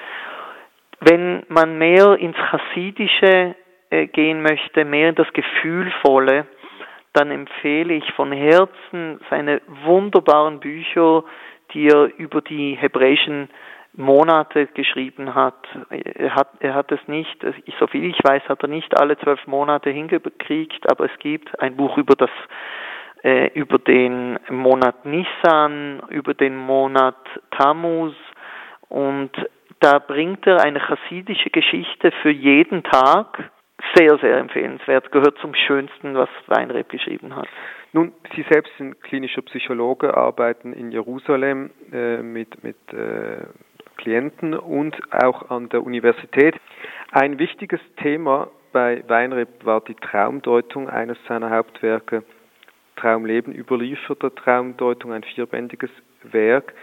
Wenn 1.00 1.44
man 1.48 1.78
mehr 1.78 2.16
ins 2.18 2.38
Chassidische 2.38 3.56
äh, 3.90 4.08
gehen 4.08 4.42
möchte, 4.42 4.86
mehr 4.86 5.10
in 5.10 5.16
das 5.16 5.32
Gefühlvolle, 5.34 6.48
dann 7.14 7.30
empfehle 7.30 7.94
ich 7.94 8.12
von 8.14 8.32
Herzen 8.32 9.20
seine 9.30 9.62
wunderbaren 9.86 10.60
Bücher, 10.60 11.24
die 11.74 11.88
er 11.88 12.10
über 12.18 12.42
die 12.42 12.76
hebräischen 12.76 13.50
Monate 13.96 14.68
geschrieben 14.68 15.36
hat. 15.36 15.68
Er 15.90 16.36
hat, 16.36 16.50
er 16.60 16.74
hat 16.74 16.92
es 16.92 17.00
nicht, 17.08 17.46
soviel 17.80 18.06
ich 18.06 18.18
weiß, 18.24 18.44
hat 18.50 18.64
er 18.64 18.70
nicht 18.70 19.00
alle 19.00 19.18
zwölf 19.20 19.46
Monate 19.46 19.92
hingekriegt, 19.92 20.90
aber 20.92 21.06
es 21.06 21.20
gibt 21.20 21.60
ein 21.60 21.76
Buch 21.76 21.98
über 21.98 22.16
das 22.16 22.32
äh, 23.24 23.48
über 23.54 23.78
den 23.78 24.38
Monat 24.50 25.06
Nissan, 25.06 26.02
über 26.10 26.34
den 26.34 26.58
Monat 26.58 27.16
Tammuz 27.52 28.16
und 28.90 29.32
da 29.80 30.00
bringt 30.00 30.46
er 30.48 30.62
eine 30.62 30.80
chassidische 30.80 31.50
Geschichte 31.50 32.12
für 32.22 32.32
jeden 32.32 32.84
Tag. 32.84 33.52
Sehr, 33.96 34.18
sehr 34.20 34.38
empfehlenswert. 34.38 35.12
Gehört 35.12 35.38
zum 35.40 35.54
Schönsten, 35.56 36.16
was 36.16 36.30
Weinreb 36.48 36.88
geschrieben 36.90 37.36
hat. 37.36 37.48
Nun, 37.92 38.14
Sie 38.34 38.46
selbst 38.50 38.72
sind 38.78 39.02
klinischer 39.04 39.42
Psychologe, 39.42 40.16
arbeiten 40.16 40.74
in 40.74 40.92
Jerusalem 40.92 41.72
äh, 41.92 42.22
mit, 42.22 42.64
mit 42.64 42.78
äh, 42.94 43.46
Klienten 43.98 44.54
und 44.54 44.96
auch 45.14 45.50
an 45.50 45.70
der 45.70 45.84
Universität. 45.84 46.56
Ein 47.12 47.40
wichtiges 47.40 47.80
Thema 47.98 48.50
bei 48.72 49.04
Weinreb 49.08 49.66
war 49.66 49.82
die 49.82 49.96
Traumdeutung 49.96 50.90
eines 50.90 51.18
seiner 51.28 51.50
Hauptwerke, 51.50 52.24
Traumleben 52.96 53.54
überlieferte 53.54 54.34
Traumdeutung, 54.36 55.14
ein 55.14 55.24
vierbändiges 55.24 55.90
Werk. 56.24 56.74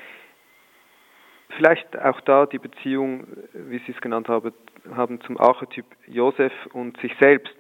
Vielleicht 1.57 1.99
auch 1.99 2.20
da 2.23 2.46
die 2.46 2.59
Beziehung, 2.59 3.27
wie 3.53 3.79
Sie 3.79 3.92
es 3.92 4.01
genannt 4.01 4.29
haben 4.29 5.20
zum 5.23 5.40
Archetyp 5.40 5.87
Josef 6.07 6.53
und 6.73 6.96
sich 7.01 7.12
selbst. 7.20 7.53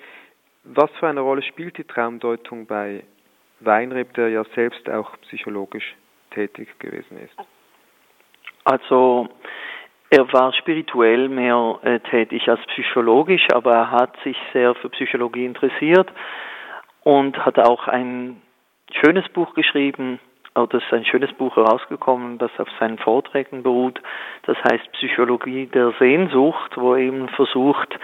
Was 0.64 0.90
für 0.98 1.08
eine 1.08 1.20
Rolle 1.20 1.42
spielt 1.42 1.78
die 1.78 1.84
Traumdeutung 1.84 2.66
bei 2.66 3.04
Weinreb, 3.60 4.14
der 4.14 4.28
ja 4.28 4.44
selbst 4.54 4.88
auch 4.90 5.16
psychologisch 5.22 5.96
tätig 6.30 6.68
gewesen 6.78 7.18
ist? 7.18 7.36
Also 8.70 9.28
er 10.10 10.32
war 10.32 10.52
spirituell 10.52 11.28
mehr 11.28 11.78
äh, 11.82 11.98
tätig 12.00 12.48
als 12.48 12.60
psychologisch, 12.66 13.48
aber 13.52 13.74
er 13.74 13.90
hat 13.90 14.16
sich 14.22 14.36
sehr 14.52 14.74
für 14.76 14.90
Psychologie 14.90 15.44
interessiert 15.44 16.08
und 17.02 17.44
hat 17.44 17.58
auch 17.58 17.88
ein 17.88 18.40
schönes 18.92 19.28
Buch 19.30 19.54
geschrieben, 19.54 20.20
oder 20.54 20.78
es 20.78 20.84
ist 20.84 20.92
ein 20.92 21.04
schönes 21.04 21.32
Buch 21.32 21.56
herausgekommen, 21.56 22.38
das 22.38 22.50
auf 22.58 22.68
seinen 22.78 22.98
Vorträgen 22.98 23.62
beruht. 23.64 24.00
Das 24.46 24.56
heißt 24.58 24.92
Psychologie 24.92 25.66
der 25.66 25.92
Sehnsucht, 25.98 26.76
wo 26.76 26.94
er 26.94 27.00
eben 27.00 27.28
versucht, 27.30 27.98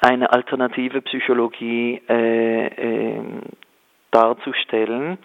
eine 0.00 0.32
alternative 0.32 1.02
Psychologie 1.02 2.00
äh, 2.08 2.66
äh, 2.66 3.22
darzustellen. 4.12 5.18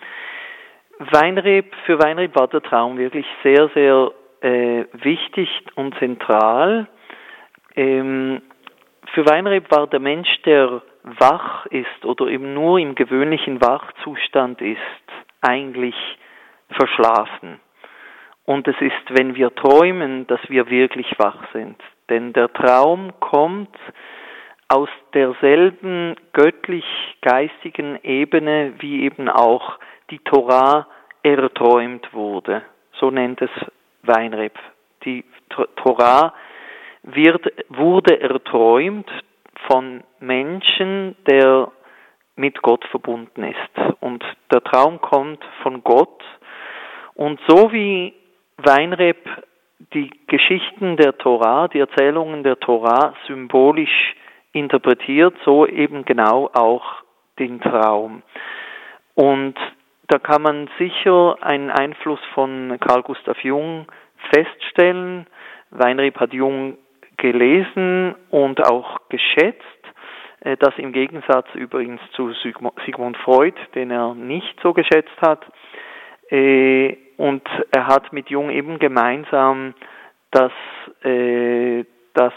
Weinreb, 1.00 1.74
für 1.86 1.98
Weinreb 2.00 2.36
war 2.36 2.48
der 2.48 2.62
Traum 2.62 2.98
wirklich 2.98 3.26
sehr, 3.44 3.70
sehr 3.74 4.12
äh, 4.42 4.86
wichtig 4.94 5.50
und 5.76 5.96
zentral. 6.00 6.88
Ähm, 7.76 8.42
für 9.14 9.26
Weinreb 9.26 9.70
war 9.72 9.88
der 9.88 10.00
Mensch, 10.00 10.30
der 10.46 10.82
wach 11.04 11.66
ist 11.68 12.06
oder 12.06 12.28
eben 12.28 12.54
nur 12.54 12.80
im 12.80 12.96
gewöhnlichen 12.96 13.62
Wachzustand 13.62 14.62
ist, 14.62 14.78
eigentlich 15.42 15.96
verschlafen. 16.70 17.60
Und 18.46 18.68
es 18.68 18.76
ist, 18.80 19.18
wenn 19.18 19.36
wir 19.36 19.54
träumen, 19.56 20.28
dass 20.28 20.40
wir 20.50 20.70
wirklich 20.70 21.08
wach 21.18 21.52
sind. 21.54 21.78
Denn 22.10 22.34
der 22.34 22.52
Traum 22.54 23.12
kommt 23.20 23.76
aus 24.68 24.90
derselben 25.14 26.16
göttlich-geistigen 26.34 28.00
Ebene, 28.04 28.74
wie 28.80 29.04
eben 29.04 29.30
auch 29.30 29.78
die 30.10 30.20
Torah 30.20 30.88
erträumt 31.24 32.14
wurde. 32.14 32.64
So 32.94 33.12
nennt 33.12 33.42
es 33.42 33.50
Weinreb. 34.04 34.58
Die 35.06 35.24
Torah 35.76 36.34
wird, 37.04 37.46
wurde 37.70 38.20
erträumt 38.20 39.10
von 39.68 40.04
Menschen, 40.20 41.16
der 41.28 41.72
mit 42.36 42.62
Gott 42.62 42.86
verbunden 42.86 43.44
ist. 43.44 43.96
Und 44.00 44.24
der 44.52 44.64
Traum 44.64 45.02
kommt 45.02 45.44
von 45.64 45.84
Gott. 45.84 46.24
Und 47.14 47.40
so 47.48 47.72
wie 47.72 48.14
Weinreb 48.58 49.18
die 49.94 50.10
Geschichten 50.28 50.98
der 50.98 51.18
Torah, 51.18 51.68
die 51.68 51.80
Erzählungen 51.80 52.44
der 52.44 52.60
Torah 52.60 53.14
symbolisch 53.28 54.16
interpretiert, 54.54 55.36
so 55.44 55.66
eben 55.66 56.06
genau 56.06 56.50
auch 56.54 56.84
den 57.40 57.60
Traum. 57.62 58.22
Und 59.16 59.56
da 60.12 60.20
kann 60.20 60.42
man 60.42 60.70
sicher 60.78 61.38
einen 61.40 61.72
Einfluss 61.72 62.20
von 62.34 62.78
Carl 62.82 63.02
Gustav 63.02 63.42
Jung 63.46 63.88
feststellen. 64.34 65.26
Weinreb 65.70 66.20
hat 66.20 66.34
Jung 66.34 66.78
gelesen 67.16 68.16
und 68.30 68.62
auch 68.62 69.00
geschätzt. 69.08 69.64
Äh, 70.42 70.58
das 70.58 70.78
im 70.78 70.92
Gegensatz 70.92 71.48
übrigens 71.54 72.02
zu 72.12 72.34
Sigmund 72.34 73.16
Freud, 73.24 73.56
den 73.74 73.90
er 73.90 74.14
nicht 74.14 74.60
so 74.62 74.74
geschätzt 74.74 75.16
hat. 75.22 75.46
Äh, 76.30 76.98
und 77.16 77.48
er 77.72 77.88
hat 77.88 78.12
mit 78.12 78.30
Jung 78.30 78.50
eben 78.50 78.80
gemeinsam, 78.80 79.76
dass, 80.32 80.52
äh, 81.04 81.86
dass, 82.16 82.34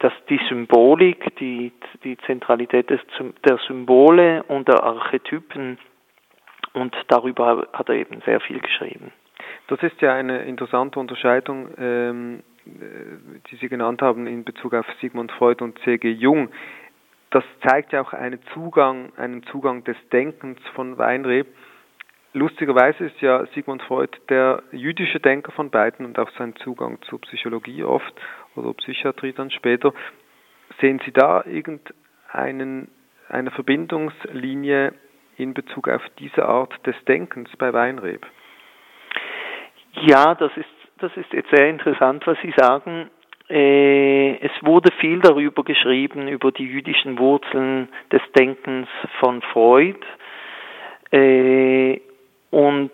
dass 0.00 0.12
die 0.28 0.40
Symbolik, 0.48 1.36
die, 1.36 1.70
die 2.02 2.18
Zentralität 2.26 2.90
des, 2.90 3.00
der 3.48 3.58
Symbole 3.68 4.42
und 4.48 4.66
der 4.66 4.82
Archetypen 4.82 5.78
und 6.72 6.94
darüber 7.08 7.68
hat 7.72 7.88
er 7.88 7.96
eben 7.96 8.20
sehr 8.22 8.40
viel 8.40 8.60
geschrieben. 8.60 9.12
Das 9.68 9.82
ist 9.82 10.00
ja 10.00 10.14
eine 10.14 10.42
interessante 10.42 10.98
Unterscheidung, 10.98 11.68
ähm, 11.78 12.42
die 12.64 13.56
Sie 13.56 13.68
genannt 13.68 14.02
haben 14.02 14.26
in 14.26 14.44
Bezug 14.44 14.74
auf 14.74 14.86
Sigmund 15.00 15.32
Freud 15.32 15.62
und 15.62 15.78
C.G. 15.80 16.10
Jung. 16.10 16.50
Das 17.30 17.44
zeigt 17.66 17.92
ja 17.92 18.00
auch 18.00 18.12
einen 18.12 18.40
Zugang, 18.52 19.12
einen 19.16 19.44
Zugang 19.44 19.84
des 19.84 19.96
Denkens 20.12 20.58
von 20.74 20.98
Weinreb. 20.98 21.46
Lustigerweise 22.32 23.04
ist 23.06 23.20
ja 23.20 23.46
Sigmund 23.54 23.82
Freud 23.82 24.16
der 24.28 24.62
jüdische 24.72 25.20
Denker 25.20 25.52
von 25.52 25.70
beiden 25.70 26.06
und 26.06 26.18
auch 26.18 26.30
sein 26.38 26.54
Zugang 26.56 27.00
zur 27.02 27.20
Psychologie 27.22 27.82
oft 27.82 28.14
oder 28.54 28.72
Psychiatrie 28.74 29.32
dann 29.32 29.50
später. 29.50 29.92
Sehen 30.80 31.00
Sie 31.04 31.12
da 31.12 31.44
irgendeinen 31.44 32.88
eine 33.28 33.50
Verbindungslinie 33.52 34.92
in 35.40 35.54
Bezug 35.54 35.88
auf 35.88 36.02
diese 36.18 36.46
Art 36.46 36.74
des 36.86 36.94
Denkens 37.06 37.50
bei 37.58 37.72
Weinreb? 37.72 38.26
Ja, 40.02 40.34
das 40.34 40.52
ist, 40.56 40.68
das 40.98 41.16
ist 41.16 41.32
jetzt 41.32 41.50
sehr 41.50 41.68
interessant, 41.68 42.26
was 42.26 42.38
Sie 42.42 42.52
sagen. 42.56 43.10
Äh, 43.48 44.36
es 44.36 44.52
wurde 44.62 44.92
viel 45.00 45.20
darüber 45.20 45.64
geschrieben, 45.64 46.28
über 46.28 46.52
die 46.52 46.66
jüdischen 46.66 47.18
Wurzeln 47.18 47.88
des 48.12 48.22
Denkens 48.38 48.88
von 49.18 49.42
Freud. 49.42 49.98
Äh, 51.10 52.00
und 52.50 52.92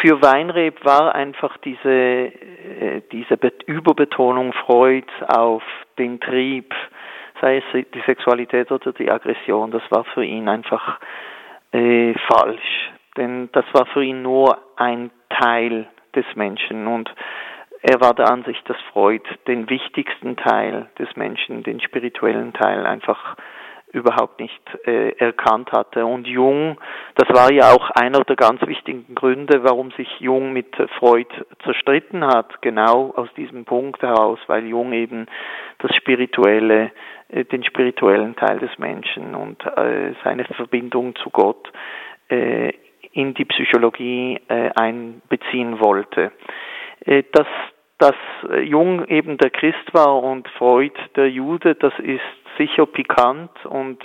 für 0.00 0.22
Weinreb 0.22 0.84
war 0.84 1.14
einfach 1.14 1.56
diese, 1.58 1.88
äh, 1.88 3.02
diese 3.12 3.38
Überbetonung 3.66 4.52
Freuds 4.52 5.12
auf 5.26 5.62
den 5.98 6.20
Trieb, 6.20 6.72
sei 7.40 7.58
es 7.58 7.86
die 7.94 8.02
Sexualität 8.06 8.70
oder 8.70 8.92
die 8.92 9.10
Aggression, 9.10 9.70
das 9.70 9.82
war 9.90 10.04
für 10.04 10.24
ihn 10.24 10.48
einfach 10.48 11.00
äh, 11.72 12.14
falsch. 12.32 12.90
Denn 13.16 13.48
das 13.52 13.64
war 13.72 13.86
für 13.86 14.04
ihn 14.04 14.22
nur 14.22 14.58
ein 14.76 15.10
Teil 15.28 15.88
des 16.14 16.24
Menschen 16.34 16.86
und 16.86 17.12
er 17.82 18.00
war 18.00 18.14
der 18.14 18.30
Ansicht, 18.30 18.68
dass 18.68 18.76
Freud 18.92 19.22
den 19.46 19.70
wichtigsten 19.70 20.36
Teil 20.36 20.90
des 20.98 21.16
Menschen, 21.16 21.62
den 21.62 21.80
spirituellen 21.80 22.52
Teil, 22.52 22.86
einfach 22.86 23.36
überhaupt 23.92 24.40
nicht 24.40 24.60
äh, 24.86 25.10
erkannt 25.18 25.72
hatte. 25.72 26.06
Und 26.06 26.26
Jung, 26.26 26.78
das 27.16 27.28
war 27.30 27.52
ja 27.52 27.72
auch 27.72 27.90
einer 27.90 28.20
der 28.24 28.36
ganz 28.36 28.64
wichtigen 28.66 29.14
Gründe, 29.14 29.64
warum 29.64 29.90
sich 29.92 30.08
Jung 30.20 30.52
mit 30.52 30.74
Freud 30.98 31.28
zerstritten 31.64 32.24
hat, 32.24 32.62
genau 32.62 33.12
aus 33.16 33.28
diesem 33.36 33.64
Punkt 33.64 34.02
heraus, 34.02 34.38
weil 34.46 34.66
Jung 34.66 34.92
eben 34.92 35.26
das 35.78 35.94
spirituelle, 35.96 36.92
äh, 37.28 37.44
den 37.44 37.64
spirituellen 37.64 38.36
Teil 38.36 38.58
des 38.58 38.78
Menschen 38.78 39.34
und 39.34 39.64
äh, 39.66 40.14
seine 40.24 40.44
Verbindung 40.44 41.16
zu 41.16 41.30
Gott 41.30 41.70
äh, 42.28 42.72
in 43.12 43.34
die 43.34 43.44
Psychologie 43.44 44.38
äh, 44.48 44.70
einbeziehen 44.76 45.80
wollte. 45.80 46.30
Äh, 47.04 47.24
dass, 47.32 47.48
dass 47.98 48.14
Jung 48.62 49.04
eben 49.08 49.36
der 49.36 49.50
Christ 49.50 49.92
war 49.92 50.22
und 50.22 50.48
Freud 50.50 50.94
der 51.16 51.28
Jude, 51.28 51.74
das 51.74 51.92
ist 51.98 52.20
sicher 52.58 52.86
pikant 52.86 53.50
und 53.66 54.02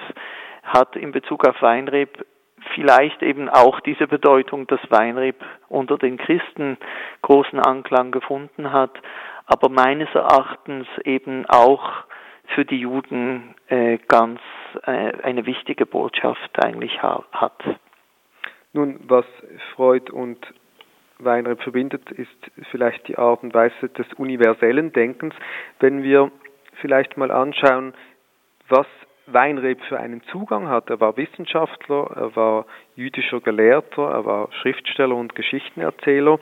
hat 0.63 0.95
in 0.95 1.11
Bezug 1.11 1.47
auf 1.47 1.61
Weinreb 1.61 2.25
vielleicht 2.73 3.21
eben 3.21 3.49
auch 3.49 3.79
diese 3.81 4.07
Bedeutung, 4.07 4.67
dass 4.67 4.79
Weinreb 4.89 5.35
unter 5.69 5.97
den 5.97 6.17
Christen 6.17 6.77
großen 7.21 7.59
Anklang 7.59 8.11
gefunden 8.11 8.71
hat, 8.71 8.91
aber 9.45 9.69
meines 9.69 10.09
Erachtens 10.15 10.87
eben 11.03 11.45
auch 11.47 11.91
für 12.53 12.65
die 12.65 12.79
Juden 12.79 13.55
äh, 13.67 13.97
ganz 14.07 14.39
äh, 14.85 15.13
eine 15.23 15.45
wichtige 15.45 15.85
Botschaft 15.85 16.63
eigentlich 16.63 17.01
ha 17.01 17.23
hat. 17.31 17.61
Nun, 18.73 18.99
was 19.07 19.25
Freud 19.75 20.11
und 20.11 20.45
Weinreb 21.19 21.61
verbindet, 21.61 22.11
ist 22.11 22.29
vielleicht 22.71 23.07
die 23.07 23.17
Art 23.17 23.41
und 23.41 23.53
Weise 23.53 23.89
des 23.89 24.05
universellen 24.17 24.91
Denkens. 24.91 25.33
Wenn 25.79 26.03
wir 26.03 26.31
vielleicht 26.81 27.15
mal 27.15 27.31
anschauen, 27.31 27.93
was 28.69 28.87
Weinreb 29.27 29.81
für 29.85 29.99
einen 29.99 30.21
Zugang 30.31 30.67
hat. 30.67 30.89
Er 30.89 30.99
war 30.99 31.17
Wissenschaftler, 31.17 32.11
er 32.15 32.35
war 32.35 32.65
jüdischer 32.95 33.41
Gelehrter, 33.41 34.03
er 34.09 34.25
war 34.25 34.51
Schriftsteller 34.61 35.15
und 35.15 35.35
Geschichtenerzähler. 35.35 36.39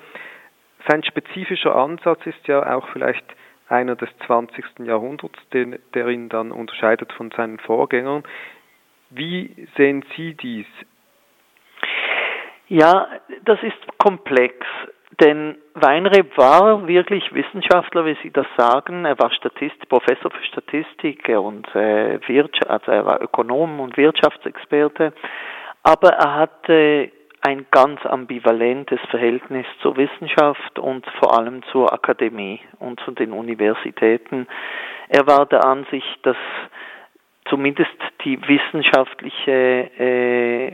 Sein 0.88 1.04
spezifischer 1.04 1.76
Ansatz 1.76 2.26
ist 2.26 2.46
ja 2.48 2.76
auch 2.76 2.88
vielleicht 2.90 3.26
einer 3.70 3.96
des 3.96 4.10
20. 4.26 4.80
Jahrhunderts, 4.80 5.40
den, 5.54 5.80
der 5.94 6.08
ihn 6.10 6.30
dann 6.30 6.52
unterscheidet 6.52 7.14
von 7.14 7.32
seinen 7.32 7.60
Vorgängern. 7.60 8.24
Wie 9.10 9.68
sehen 9.78 10.04
Sie 10.16 10.34
dies? 10.34 10.68
Ja, 12.68 13.08
das 13.46 13.62
ist 13.64 13.98
komplex, 13.98 14.56
denn 15.19 15.58
Weinreb 15.76 16.38
war 16.38 16.88
wirklich 16.88 17.34
Wissenschaftler, 17.34 18.06
wie 18.06 18.17
Sie 18.23 18.32
das 18.32 18.47
sagen. 18.58 19.06
Er 19.06 19.17
war 19.19 19.32
Statist, 19.32 19.88
Professor 19.89 20.32
für 20.32 20.43
Statistik 20.45 21.28
und 21.30 21.67
äh, 21.76 22.19
Wirtschaft, 22.28 22.69
also 22.69 22.91
er 22.91 23.06
war 23.06 23.21
Ökonom 23.21 23.80
und 23.80 23.97
Wirtschaftsexperte. 23.97 25.13
Aber 25.84 26.10
er 26.10 26.36
hatte 26.36 27.12
ein 27.41 27.65
ganz 27.71 28.06
ambivalentes 28.06 28.99
Verhältnis 29.10 29.65
zur 29.82 29.97
Wissenschaft 29.97 30.80
und 30.80 31.06
vor 31.19 31.38
allem 31.38 31.62
zur 31.71 31.91
Akademie 31.91 32.62
und 32.80 33.02
zu 33.02 33.12
den 33.12 33.34
Universitäten. 33.34 34.47
Er 35.10 35.28
war 35.28 35.45
der 35.45 35.65
Ansicht, 35.65 36.19
dass 36.23 36.38
zumindest 37.54 37.92
die 38.26 38.39
wissenschaftliche, 38.48 39.52
äh, 40.00 40.72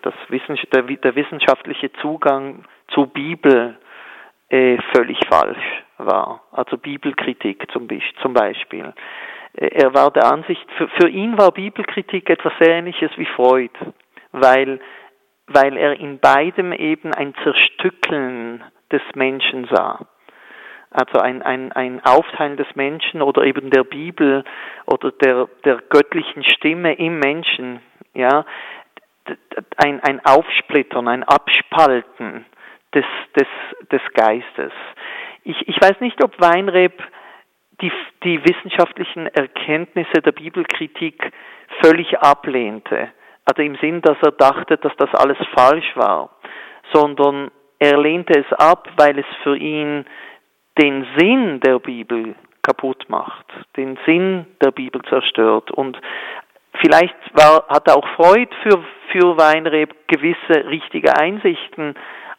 das 0.00 0.14
Wissens 0.28 0.58
der, 0.72 0.84
der, 0.84 1.14
wissenschaftliche 1.14 1.92
Zugang 2.00 2.64
zur 2.88 3.08
Bibel 3.08 3.76
äh, 4.48 4.78
völlig 4.94 5.18
falsch 5.28 5.82
war. 5.98 6.44
Also 6.52 6.78
Bibelkritik 6.78 7.70
zum, 7.72 7.86
zum 8.22 8.32
Beispiel. 8.32 8.94
Äh, 9.52 9.66
er 9.66 9.92
war 9.92 10.10
der 10.10 10.32
Ansicht, 10.32 10.66
für, 10.78 10.88
für 10.98 11.10
ihn 11.10 11.36
war 11.36 11.52
Bibelkritik 11.52 12.30
etwas 12.30 12.54
Ähnliches 12.60 13.10
wie 13.16 13.26
Freud, 13.26 13.74
weil, 14.32 14.80
weil 15.46 15.76
er 15.76 16.00
in 16.00 16.20
beidem 16.20 16.72
eben 16.72 17.12
ein 17.12 17.34
Zerstückeln 17.42 18.64
des 18.90 19.02
Menschen 19.14 19.68
sah 19.70 20.06
also 20.90 21.20
ein, 21.20 21.42
ein, 21.42 21.72
ein 21.72 22.04
Aufteilen 22.04 22.56
des 22.56 22.66
Menschen 22.74 23.22
oder 23.22 23.44
eben 23.44 23.70
der 23.70 23.84
Bibel 23.84 24.44
oder 24.86 25.12
der, 25.12 25.48
der 25.64 25.80
göttlichen 25.88 26.42
Stimme 26.44 26.94
im 26.94 27.18
Menschen, 27.18 27.80
ja, 28.14 28.44
ein, 29.76 30.00
ein 30.00 30.20
Aufsplittern, 30.24 31.06
ein 31.06 31.22
Abspalten 31.22 32.44
des, 32.94 33.04
des, 33.36 33.46
des 33.92 34.02
Geistes. 34.14 34.72
Ich, 35.44 35.68
ich 35.68 35.80
weiß 35.80 36.00
nicht, 36.00 36.22
ob 36.24 36.40
Weinreb 36.40 37.00
die, 37.80 37.92
die 38.24 38.44
wissenschaftlichen 38.44 39.26
Erkenntnisse 39.28 40.20
der 40.22 40.32
Bibelkritik 40.32 41.32
völlig 41.82 42.18
ablehnte, 42.18 43.10
also 43.44 43.62
im 43.62 43.76
Sinn, 43.76 44.02
dass 44.02 44.18
er 44.22 44.32
dachte, 44.32 44.76
dass 44.76 44.92
das 44.96 45.14
alles 45.14 45.38
falsch 45.54 45.96
war, 45.96 46.30
sondern 46.92 47.50
er 47.78 47.98
lehnte 47.98 48.38
es 48.38 48.52
ab, 48.58 48.88
weil 48.96 49.18
es 49.18 49.26
für 49.42 49.56
ihn 49.56 50.04
den 50.78 51.06
Sinn 51.16 51.60
der 51.60 51.78
Bibel 51.78 52.34
kaputt 52.62 53.06
macht, 53.08 53.46
den 53.76 53.98
Sinn 54.06 54.46
der 54.62 54.70
Bibel 54.70 55.00
zerstört. 55.08 55.70
Und 55.70 55.98
vielleicht 56.80 57.16
war, 57.32 57.66
hat 57.68 57.90
auch 57.90 58.06
Freud 58.16 58.48
für, 58.62 58.82
für 59.10 59.36
Weinreb 59.36 59.94
gewisse 60.08 60.68
richtige 60.68 61.16
Einsichten, 61.16 61.94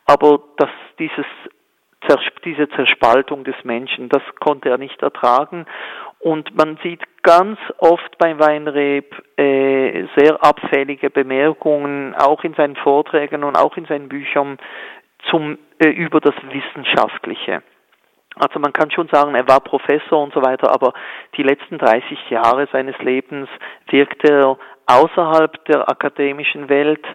aber 0.06 0.40
dass 0.58 0.70
dieses, 1.00 1.26
diese 2.46 2.70
Zerspaltung 2.70 3.44
des 3.44 3.56
Menschen, 3.64 4.10
das 4.10 4.24
konnte 4.40 4.70
er 4.70 4.78
nicht 4.78 5.02
ertragen. 5.02 5.66
Und 6.20 6.56
man 6.56 6.78
sieht 6.84 7.02
ganz 7.24 7.58
oft 7.80 8.18
bei 8.20 8.38
Weinreb 8.38 9.12
äh, 9.38 10.06
sehr 10.16 10.44
abfällige 10.44 11.10
Bemerkungen, 11.10 12.14
auch 12.16 12.44
in 12.44 12.54
seinen 12.54 12.76
Vorträgen 12.76 13.44
und 13.44 13.56
auch 13.56 13.76
in 13.76 13.86
seinen 13.86 14.08
Büchern 14.08 14.60
zum, 15.30 15.58
äh, 15.80 15.90
über 15.90 16.20
das 16.20 16.36
Wissenschaftliche. 16.52 17.64
Also 18.42 18.60
man 18.60 18.74
kann 18.74 18.90
schon 18.90 19.08
sagen, 19.10 19.36
er 19.36 19.48
war 19.48 19.60
Professor 19.60 20.24
und 20.24 20.34
so 20.34 20.42
weiter, 20.42 20.74
aber 20.74 20.94
die 21.38 21.44
letzten 21.44 21.78
30 21.78 22.32
Jahre 22.32 22.68
seines 22.72 22.98
Lebens 22.98 23.48
wirkte 23.88 24.34
er 24.34 24.58
außerhalb 24.88 25.64
der 25.66 25.88
akademischen 25.88 26.68
Welt. 26.68 27.06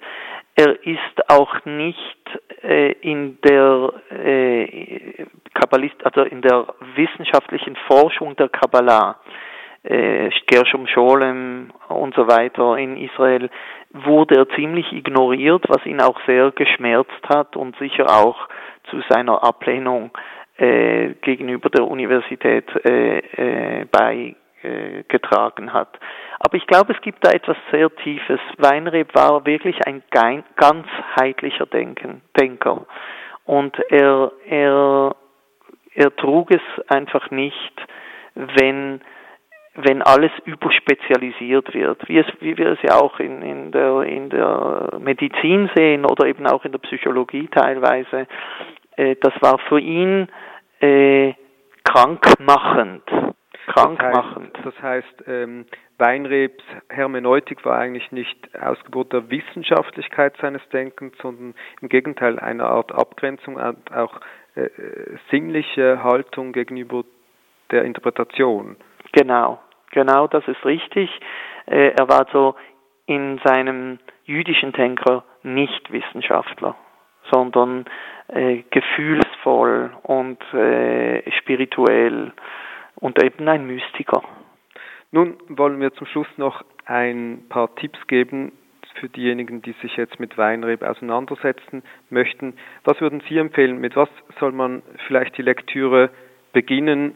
Er 0.54 0.86
ist 0.86 1.28
auch 1.28 1.64
nicht 1.64 2.16
äh, 2.62 2.92
in 3.00 3.38
der 3.42 3.92
äh, 4.10 5.26
Kabbalist, 5.52 5.96
also 6.04 6.22
in 6.22 6.42
der 6.42 6.68
wissenschaftlichen 6.94 7.74
Forschung 7.88 8.36
der 8.36 8.48
Kabbalah, 8.48 9.16
äh, 9.82 10.30
Gershom 10.46 10.86
Scholem 10.86 11.72
und 11.88 12.14
so 12.14 12.28
weiter 12.28 12.76
in 12.76 12.96
Israel, 12.96 13.50
wurde 13.92 14.36
er 14.36 14.48
ziemlich 14.50 14.92
ignoriert, 14.92 15.64
was 15.66 15.84
ihn 15.86 16.00
auch 16.00 16.20
sehr 16.24 16.52
geschmerzt 16.52 17.28
hat 17.28 17.56
und 17.56 17.76
sicher 17.78 18.06
auch 18.08 18.48
zu 18.90 19.02
seiner 19.08 19.42
Ablehnung 19.42 20.12
äh, 20.58 21.14
gegenüber 21.20 21.68
der 21.70 21.86
Universität 21.86 22.64
äh, 22.84 23.18
äh, 23.18 23.84
beigetragen 23.84 25.72
hat. 25.72 25.98
Aber 26.38 26.56
ich 26.56 26.66
glaube, 26.66 26.92
es 26.92 27.00
gibt 27.02 27.26
da 27.26 27.30
etwas 27.30 27.56
sehr 27.70 27.94
Tiefes. 27.96 28.40
Weinreb 28.58 29.14
war 29.14 29.44
wirklich 29.46 29.86
ein 29.86 30.02
ganzheitlicher 30.10 31.66
Denken, 31.66 32.22
Denker. 32.38 32.86
Und 33.44 33.78
er, 33.90 34.32
er, 34.48 35.14
er 35.94 36.16
trug 36.16 36.50
es 36.50 36.88
einfach 36.88 37.30
nicht, 37.30 37.72
wenn, 38.34 39.00
wenn 39.74 40.02
alles 40.02 40.32
überspezialisiert 40.44 41.72
wird, 41.74 42.08
wie, 42.08 42.18
es, 42.18 42.26
wie 42.40 42.56
wir 42.58 42.72
es 42.72 42.78
ja 42.82 43.00
auch 43.00 43.18
in, 43.20 43.42
in, 43.42 43.72
der, 43.72 44.02
in 44.02 44.30
der 44.30 44.98
Medizin 44.98 45.70
sehen 45.74 46.04
oder 46.04 46.26
eben 46.26 46.46
auch 46.46 46.64
in 46.64 46.72
der 46.72 46.80
Psychologie 46.80 47.48
teilweise. 47.48 48.26
Äh, 48.96 49.16
das 49.20 49.32
war 49.40 49.58
für 49.68 49.80
ihn 49.80 50.28
äh, 50.80 51.34
krankmachend. 51.84 53.04
Krankmachend. 53.66 54.56
Das 54.64 54.80
heißt, 54.80 55.14
das 55.18 55.26
heißt 55.26 55.28
ähm, 55.28 55.66
Weinrebs 55.98 56.62
Hermeneutik 56.90 57.64
war 57.64 57.78
eigentlich 57.78 58.12
nicht 58.12 58.36
Ausgebot 58.60 59.12
der 59.12 59.30
Wissenschaftlichkeit 59.30 60.36
seines 60.40 60.66
Denkens, 60.68 61.14
sondern 61.22 61.54
im 61.80 61.88
Gegenteil 61.88 62.38
eine 62.38 62.64
Art 62.64 62.92
Abgrenzung 62.92 63.56
und 63.56 63.92
auch 63.94 64.20
äh, 64.54 64.68
sinnliche 65.30 66.02
Haltung 66.02 66.52
gegenüber 66.52 67.04
der 67.70 67.84
Interpretation. 67.84 68.76
Genau, 69.12 69.58
genau, 69.90 70.26
das 70.26 70.46
ist 70.48 70.64
richtig. 70.64 71.10
Äh, 71.66 71.92
er 71.96 72.08
war 72.08 72.26
so 72.32 72.54
in 73.06 73.40
seinem 73.44 73.98
jüdischen 74.24 74.72
Denker 74.72 75.24
nicht 75.42 75.92
Wissenschaftler, 75.92 76.76
sondern 77.32 77.86
äh, 78.28 78.62
gefühlsvoll 78.70 79.92
und 80.02 80.42
äh, 80.52 81.30
spirituell 81.32 82.32
und 82.96 83.22
eben 83.22 83.48
ein 83.48 83.66
Mystiker. 83.66 84.22
Nun 85.12 85.36
wollen 85.48 85.80
wir 85.80 85.92
zum 85.94 86.06
Schluss 86.06 86.28
noch 86.36 86.64
ein 86.84 87.44
paar 87.48 87.74
Tipps 87.76 88.06
geben 88.06 88.52
für 89.00 89.08
diejenigen, 89.08 89.62
die 89.62 89.74
sich 89.82 89.96
jetzt 89.96 90.18
mit 90.18 90.38
Weinreb 90.38 90.82
auseinandersetzen 90.82 91.82
möchten. 92.10 92.54
Was 92.84 93.00
würden 93.00 93.22
Sie 93.28 93.38
empfehlen? 93.38 93.78
Mit 93.78 93.94
was 93.96 94.08
soll 94.40 94.52
man 94.52 94.82
vielleicht 95.06 95.36
die 95.36 95.42
Lektüre 95.42 96.10
beginnen? 96.52 97.14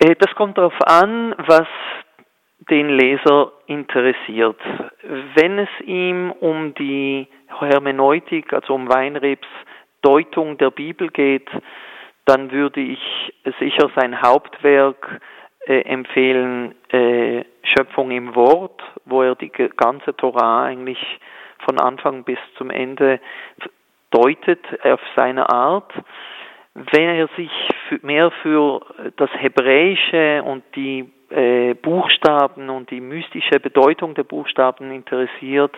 Äh, 0.00 0.14
das 0.18 0.34
kommt 0.34 0.58
darauf 0.58 0.74
an, 0.86 1.34
was 1.38 1.66
den 2.58 2.88
Leser 2.88 3.52
interessiert. 3.66 4.58
Wenn 5.34 5.58
es 5.58 5.68
ihm 5.84 6.32
um 6.32 6.74
die 6.74 7.28
Hermeneutik, 7.58 8.52
also 8.52 8.74
um 8.74 8.88
Weinrebs 8.88 9.46
Deutung 10.02 10.58
der 10.58 10.70
Bibel 10.70 11.08
geht, 11.08 11.48
dann 12.24 12.50
würde 12.50 12.80
ich 12.80 13.00
sicher 13.58 13.90
sein 13.94 14.20
Hauptwerk 14.20 15.20
äh, 15.66 15.80
empfehlen, 15.82 16.74
äh, 16.90 17.44
Schöpfung 17.62 18.10
im 18.10 18.34
Wort, 18.34 18.80
wo 19.04 19.22
er 19.22 19.34
die 19.34 19.50
ganze 19.50 20.16
Torah 20.16 20.64
eigentlich 20.64 20.98
von 21.64 21.78
Anfang 21.80 22.24
bis 22.24 22.38
zum 22.56 22.70
Ende 22.70 23.20
deutet 24.10 24.60
auf 24.84 25.00
seine 25.14 25.48
Art. 25.50 25.92
Wenn 26.74 27.08
er 27.08 27.28
sich 27.36 27.50
mehr 28.02 28.30
für 28.42 28.80
das 29.16 29.30
Hebräische 29.38 30.42
und 30.42 30.62
die 30.74 31.10
äh, 31.30 31.74
Buchstaben 31.74 32.70
und 32.70 32.90
die 32.90 33.00
mystische 33.00 33.60
Bedeutung 33.60 34.14
der 34.14 34.24
Buchstaben 34.24 34.90
interessiert, 34.90 35.74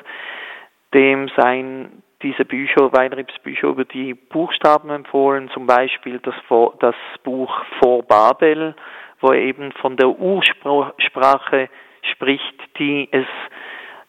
dem 0.94 1.28
seien 1.36 2.02
diese 2.22 2.44
Bücher, 2.44 2.92
Weinribs 2.92 3.38
Bücher 3.42 3.68
über 3.68 3.84
die 3.84 4.14
Buchstaben 4.14 4.90
empfohlen, 4.90 5.50
zum 5.50 5.66
Beispiel 5.66 6.18
das, 6.20 6.34
das 6.80 6.96
Buch 7.22 7.52
Vor 7.78 8.02
Babel, 8.02 8.74
wo 9.20 9.28
er 9.28 9.40
eben 9.40 9.72
von 9.72 9.96
der 9.96 10.08
Ursprache 10.08 11.68
spricht, 12.12 12.78
die 12.78 13.08
es 13.10 13.26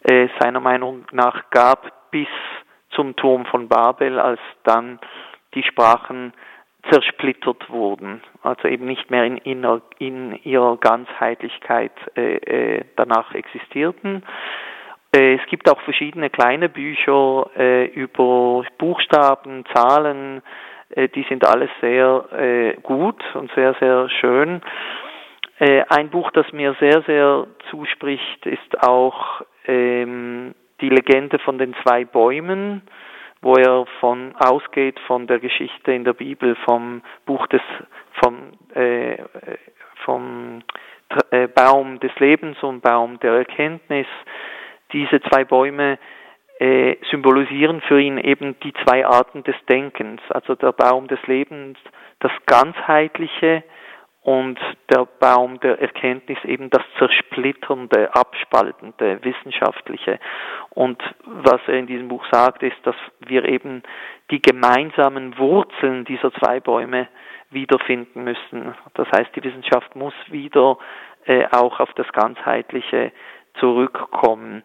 äh, 0.09 0.27
seiner 0.39 0.59
Meinung 0.59 1.05
nach 1.11 1.49
gab 1.51 2.11
bis 2.11 2.27
zum 2.91 3.15
Turm 3.15 3.45
von 3.45 3.67
Babel, 3.67 4.19
als 4.19 4.39
dann 4.63 4.99
die 5.53 5.63
Sprachen 5.63 6.33
zersplittert 6.91 7.69
wurden, 7.69 8.21
also 8.41 8.67
eben 8.67 8.85
nicht 8.85 9.11
mehr 9.11 9.25
in, 9.25 9.37
in, 9.37 9.81
in 9.99 10.39
ihrer 10.43 10.77
Ganzheitlichkeit 10.77 11.91
äh, 12.15 12.35
äh, 12.77 12.85
danach 12.95 13.33
existierten. 13.33 14.23
Äh, 15.13 15.35
es 15.35 15.45
gibt 15.47 15.69
auch 15.69 15.81
verschiedene 15.81 16.29
kleine 16.29 16.69
Bücher 16.69 17.49
äh, 17.57 17.85
über 17.87 18.63
Buchstaben, 18.77 19.65
Zahlen, 19.73 20.41
äh, 20.89 21.09
die 21.09 21.23
sind 21.27 21.45
alles 21.45 21.69
sehr 21.81 22.25
äh, 22.31 22.73
gut 22.81 23.21
und 23.35 23.51
sehr, 23.53 23.75
sehr 23.79 24.09
schön. 24.09 24.61
Ein 25.89 26.09
Buch, 26.09 26.31
das 26.31 26.49
mir 26.53 26.73
sehr, 26.79 27.01
sehr 27.01 27.45
zuspricht, 27.69 28.45
ist 28.45 28.81
auch 28.81 29.41
ähm, 29.65 30.55
die 30.79 30.87
Legende 30.87 31.37
von 31.39 31.57
den 31.57 31.75
zwei 31.83 32.05
Bäumen 32.05 32.81
wo 33.41 33.55
er 33.55 33.85
von 33.99 34.35
ausgeht 34.35 34.99
von 35.07 35.27
der 35.27 35.39
Geschichte 35.39 35.93
in 35.93 36.03
der 36.03 36.13
Bibel 36.13 36.55
vom 36.65 37.01
Buch 37.25 37.47
des 37.47 37.61
vom 38.21 38.51
äh, 38.73 39.17
vom 40.03 40.61
äh, 41.31 41.47
Baum 41.47 41.99
des 41.99 42.11
Lebens 42.19 42.61
und 42.61 42.81
Baum 42.81 43.19
der 43.19 43.33
Erkenntnis. 43.33 44.07
Diese 44.93 45.21
zwei 45.21 45.43
Bäume 45.43 45.97
äh, 46.59 46.97
symbolisieren 47.09 47.81
für 47.81 48.01
ihn 48.01 48.17
eben 48.17 48.59
die 48.61 48.73
zwei 48.85 49.05
Arten 49.05 49.43
des 49.43 49.55
Denkens, 49.67 50.21
also 50.29 50.55
der 50.55 50.71
Baum 50.71 51.07
des 51.07 51.19
Lebens, 51.27 51.77
das 52.19 52.31
ganzheitliche 52.45 53.63
und 54.21 54.59
der 54.89 55.05
Baum 55.19 55.59
der 55.61 55.79
Erkenntnis 55.79 56.37
eben 56.43 56.69
das 56.69 56.83
zersplitternde, 56.97 58.13
abspaltende, 58.13 59.19
wissenschaftliche. 59.23 60.19
Und 60.71 61.01
was 61.25 61.61
er 61.67 61.75
in 61.75 61.87
diesem 61.87 62.09
Buch 62.09 62.25
sagt, 62.31 62.61
ist, 62.63 62.75
dass 62.83 62.95
wir 63.19 63.45
eben 63.45 63.81
die 64.29 64.41
gemeinsamen 64.41 65.37
Wurzeln 65.37 66.05
dieser 66.05 66.33
zwei 66.33 66.59
Bäume 66.59 67.07
wiederfinden 67.49 68.23
müssen. 68.23 68.75
Das 68.93 69.07
heißt, 69.11 69.35
die 69.35 69.43
Wissenschaft 69.43 69.95
muss 69.95 70.13
wieder 70.27 70.77
äh, 71.25 71.45
auch 71.51 71.79
auf 71.79 71.91
das 71.95 72.07
Ganzheitliche 72.11 73.11
zurückkommen. 73.59 74.63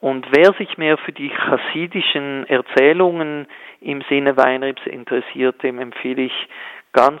Und 0.00 0.26
wer 0.34 0.52
sich 0.54 0.76
mehr 0.78 0.98
für 0.98 1.12
die 1.12 1.30
chassidischen 1.30 2.46
Erzählungen 2.48 3.46
im 3.80 4.02
Sinne 4.08 4.36
Weinribs 4.36 4.84
interessiert, 4.86 5.62
dem 5.62 5.78
empfehle 5.78 6.22
ich 6.22 6.48
ganz 6.92 7.20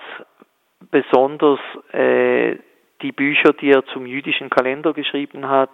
besonders 0.90 1.60
äh, 1.92 2.56
die 3.02 3.12
Bücher, 3.12 3.52
die 3.52 3.70
er 3.70 3.84
zum 3.86 4.06
jüdischen 4.06 4.50
Kalender 4.50 4.92
geschrieben 4.92 5.48
hat, 5.48 5.70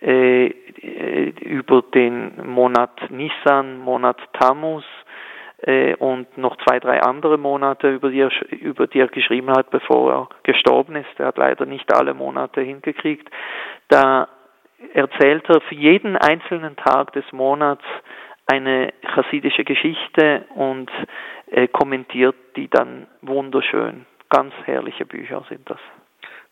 äh, 0.00 0.46
über 0.46 1.82
den 1.82 2.46
Monat 2.46 3.10
Nissan, 3.10 3.78
Monat 3.78 4.18
Tammuz 4.34 4.84
äh, 5.62 5.94
und 5.96 6.36
noch 6.38 6.56
zwei, 6.64 6.78
drei 6.80 7.00
andere 7.00 7.38
Monate, 7.38 7.90
über 7.90 8.10
die, 8.10 8.20
er, 8.20 8.30
über 8.50 8.86
die 8.86 9.00
er 9.00 9.08
geschrieben 9.08 9.50
hat, 9.50 9.70
bevor 9.70 10.12
er 10.12 10.28
gestorben 10.42 10.96
ist. 10.96 11.18
Er 11.18 11.26
hat 11.26 11.38
leider 11.38 11.66
nicht 11.66 11.92
alle 11.94 12.14
Monate 12.14 12.60
hingekriegt. 12.60 13.28
Da 13.88 14.28
erzählt 14.92 15.48
er 15.48 15.60
für 15.62 15.74
jeden 15.74 16.16
einzelnen 16.16 16.76
Tag 16.76 17.12
des 17.12 17.24
Monats 17.32 17.84
eine 18.46 18.92
chassidische 19.14 19.64
Geschichte 19.64 20.44
und 20.54 20.90
äh, 21.50 21.68
kommentiert 21.68 22.36
die 22.56 22.68
dann 22.68 23.06
wunderschön 23.20 24.06
ganz 24.30 24.54
herrliche 24.64 25.06
Bücher 25.06 25.44
sind 25.48 25.68
das. 25.68 25.80